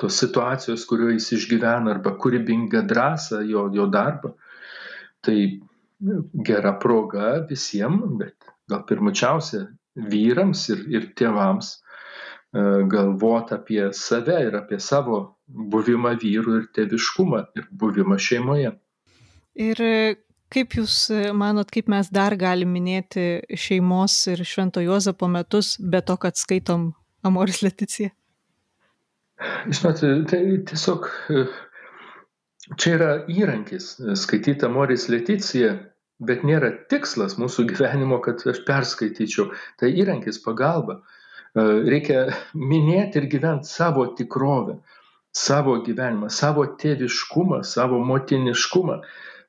tos 0.00 0.16
situacijos, 0.22 0.86
kurioje 0.88 1.18
jis 1.18 1.32
išgyvena, 1.36 1.92
arba 1.92 2.14
kūrybingą 2.16 2.86
drąsą, 2.88 3.42
jo, 3.44 3.66
jo 3.76 3.86
darbą. 3.92 4.32
Tai 5.26 5.38
gera 6.46 6.74
proga 6.82 7.40
visiems, 7.48 8.04
bet 8.20 8.50
gal 8.70 8.84
pirmučiausia 8.88 9.64
vyrams 10.12 10.66
ir, 10.74 10.82
ir 10.92 11.08
tėvams 11.16 11.72
e, 11.72 11.78
galvoti 12.92 13.56
apie 13.56 13.80
save 13.96 14.36
ir 14.48 14.58
apie 14.58 14.78
savo 14.82 15.22
buvimą 15.46 16.16
vyrų 16.20 16.60
ir 16.60 16.68
tėviškumą 16.76 17.42
ir 17.56 17.68
buvimą 17.70 18.18
šeimoje. 18.20 18.74
Ir 19.56 19.80
kaip 20.52 20.76
Jūs 20.78 20.98
manot, 21.34 21.70
kaip 21.72 21.88
mes 21.90 22.10
dar 22.12 22.36
galim 22.38 22.74
minėti 22.76 23.40
šeimos 23.56 24.18
ir 24.32 24.44
Švento 24.46 24.82
Juozapo 24.84 25.30
metus, 25.32 25.76
be 25.80 26.02
to, 26.04 26.18
kad 26.20 26.36
skaitom 26.38 26.90
Amoris 27.26 27.62
Leticiją? 27.64 28.12
Žinot, 29.68 30.02
tai 30.30 30.42
tiesiog 30.68 31.08
čia 32.74 32.94
yra 32.96 33.10
įrankis 33.30 33.92
skaityti 34.18 34.66
Amoris 34.66 35.06
Leticija, 35.12 35.76
bet 36.26 36.44
nėra 36.46 36.72
tikslas 36.90 37.36
mūsų 37.40 37.66
gyvenimo, 37.70 38.20
kad 38.24 38.42
aš 38.50 38.62
perskaityčiau. 38.66 39.50
Tai 39.80 39.92
įrankis 39.92 40.40
pagalba. 40.44 41.00
E, 41.00 41.66
reikia 41.86 42.26
minėti 42.54 43.22
ir 43.22 43.28
gyventi 43.32 43.70
savo 43.70 44.08
tikrovę, 44.18 44.80
savo 45.36 45.78
gyvenimą, 45.86 46.30
savo 46.32 46.66
tėviškumą, 46.80 47.62
savo 47.64 48.00
motiniškumą, 48.04 49.00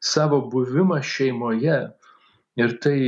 savo 0.03 0.43
buvimą 0.51 1.01
šeimoje. 1.01 1.81
Ir 2.57 2.71
tai 2.81 2.99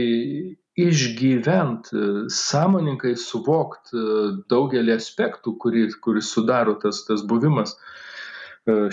išgyvent, 0.79 1.89
sąmoningai 2.31 3.15
suvokt 3.17 3.89
daugelį 4.53 4.93
aspektų, 4.93 5.55
kuris, 5.59 5.97
kuris 5.99 6.29
sudaro 6.31 6.75
tas, 6.79 7.01
tas 7.07 7.25
buvimas 7.27 7.73
E, 7.75 8.08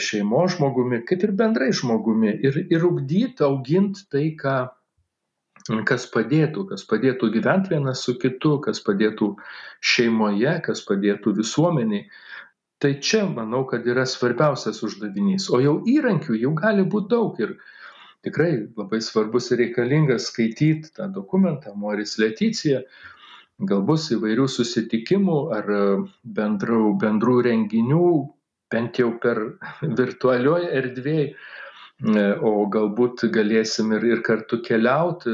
šeimos 0.01 0.57
žmogumi, 0.57 1.03
kaip 1.09 1.25
ir 1.27 1.33
bendrai 1.37 1.71
žmogumi 1.75 2.33
ir, 2.47 2.59
ir 2.71 2.85
ugdyti, 2.87 3.45
auginti 3.47 4.07
tai, 4.13 4.27
ką, 4.39 4.57
kas 5.89 6.07
padėtų, 6.13 6.67
kas 6.71 6.85
padėtų 6.89 7.31
gyventi 7.35 7.75
vienas 7.75 8.05
su 8.07 8.17
kitu, 8.21 8.57
kas 8.65 8.81
padėtų 8.87 9.33
šeimoje, 9.81 10.59
kas 10.67 10.85
padėtų 10.87 11.35
visuomeniai. 11.41 12.07
Tai 12.79 12.93
čia 13.01 13.25
manau, 13.25 13.65
kad 13.65 13.87
yra 13.89 14.05
svarbiausias 14.07 14.83
uždavinys. 14.85 15.49
O 15.51 15.63
jau 15.65 15.79
įrankių 15.89 16.37
jau 16.37 16.53
gali 16.59 16.85
būti 16.85 17.09
daug 17.15 17.41
ir 17.41 17.57
tikrai 18.27 18.51
labai 18.77 19.01
svarbus 19.01 19.51
ir 19.51 19.63
reikalingas 19.65 20.29
skaityti 20.31 20.93
tą 20.99 21.09
dokumentą 21.13 21.73
Moris 21.75 22.19
Leticija. 22.21 22.83
Gal 23.57 23.81
bus 23.89 24.11
įvairių 24.13 24.45
susitikimų 24.53 25.39
ar 25.57 25.71
bendrų, 26.39 26.91
bendrų 27.01 27.37
renginių, 27.47 28.09
bent 28.73 28.99
jau 29.03 29.13
per 29.23 29.43
virtualioje 30.01 30.73
erdvėje 30.81 31.31
E, 32.05 32.25
o 32.45 32.67
galbūt 32.69 33.25
galėsim 33.33 33.95
ir, 33.97 34.05
ir 34.05 34.23
kartu 34.25 34.59
keliauti, 34.65 35.33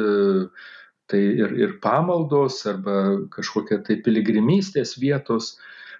tai 1.10 1.22
ir, 1.42 1.54
ir 1.58 1.72
pamaldos 1.82 2.60
arba 2.70 2.98
kažkokia 3.34 3.80
tai 3.82 3.98
piligrimystės 4.04 4.94
vietos, 5.02 5.56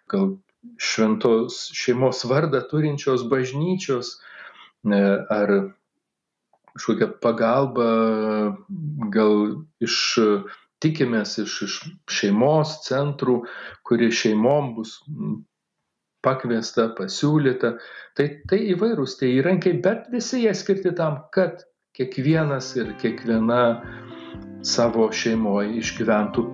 gal 0.06 0.36
šventos 0.78 1.64
šeimos 1.74 2.22
vardą 2.30 2.62
turinčios 2.70 3.26
bažnyčios 3.26 4.14
e, 4.86 5.02
ar 5.34 5.54
kažkokia 6.76 7.10
pagalba, 7.24 7.90
gal 9.10 9.34
iš 9.82 9.96
tikimės 10.82 11.40
iš, 11.42 11.56
iš 11.66 11.80
šeimos 12.20 12.78
centrų, 12.86 13.40
kuri 13.82 14.14
šeimom 14.14 14.76
bus 14.78 15.00
pakviesta, 16.24 16.88
pasiūlyta. 16.98 17.74
Tai, 18.18 18.26
tai 18.48 18.58
įvairūs 18.74 19.18
tie 19.20 19.34
įrankiai, 19.38 19.80
bet 19.84 20.08
visi 20.12 20.44
jie 20.44 20.54
skirti 20.56 20.94
tam, 20.98 21.22
kad 21.34 21.64
kiekvienas 21.96 22.72
ir 22.78 22.94
kiekviena 23.02 23.62
savo 24.64 25.08
šeimoje 25.12 25.74
išgyventų 25.82 26.44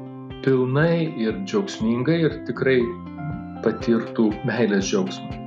pilnai 0.44 1.10
ir 1.20 1.42
džiaugsmingai 1.44 2.22
ir 2.24 2.38
tikrai 2.48 2.80
patirtų 3.64 4.30
meilės 4.48 4.88
džiaugsmą. 4.88 5.44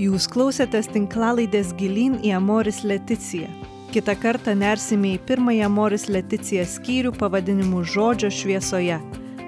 Jūs 0.00 0.24
klausėtės 0.32 0.88
tinklalaidės 0.94 1.74
gilin 1.76 2.14
į 2.24 2.32
Amoris 2.38 2.80
Leticiją. 2.88 3.50
Kita 3.92 4.14
kartą 4.16 4.54
nersime 4.56 5.16
į 5.16 5.22
pirmąją 5.28 5.66
Amoris 5.68 6.06
Leticiją 6.08 6.64
skyrių 6.64 7.12
pavadinimu 7.18 7.82
Žodžio 7.84 8.30
šviesoje. 8.32 8.96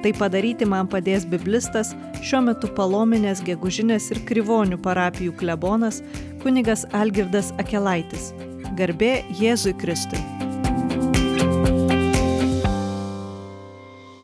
Tai 0.02 0.12
padaryti 0.18 0.66
man 0.66 0.90
padės 0.92 1.24
biblistas, 1.30 1.94
šiuo 2.22 2.42
metu 2.46 2.70
palominės 2.76 3.42
gegužinės 3.46 4.10
ir 4.14 4.22
krivonių 4.28 4.78
parapijų 4.84 5.34
klebonas 5.40 6.00
kunigas 6.44 6.86
Algirdas 6.94 7.50
Akelaitis. 7.62 8.30
Garbė 8.78 9.18
Jėzui 9.40 9.74
Kristui. 9.78 10.41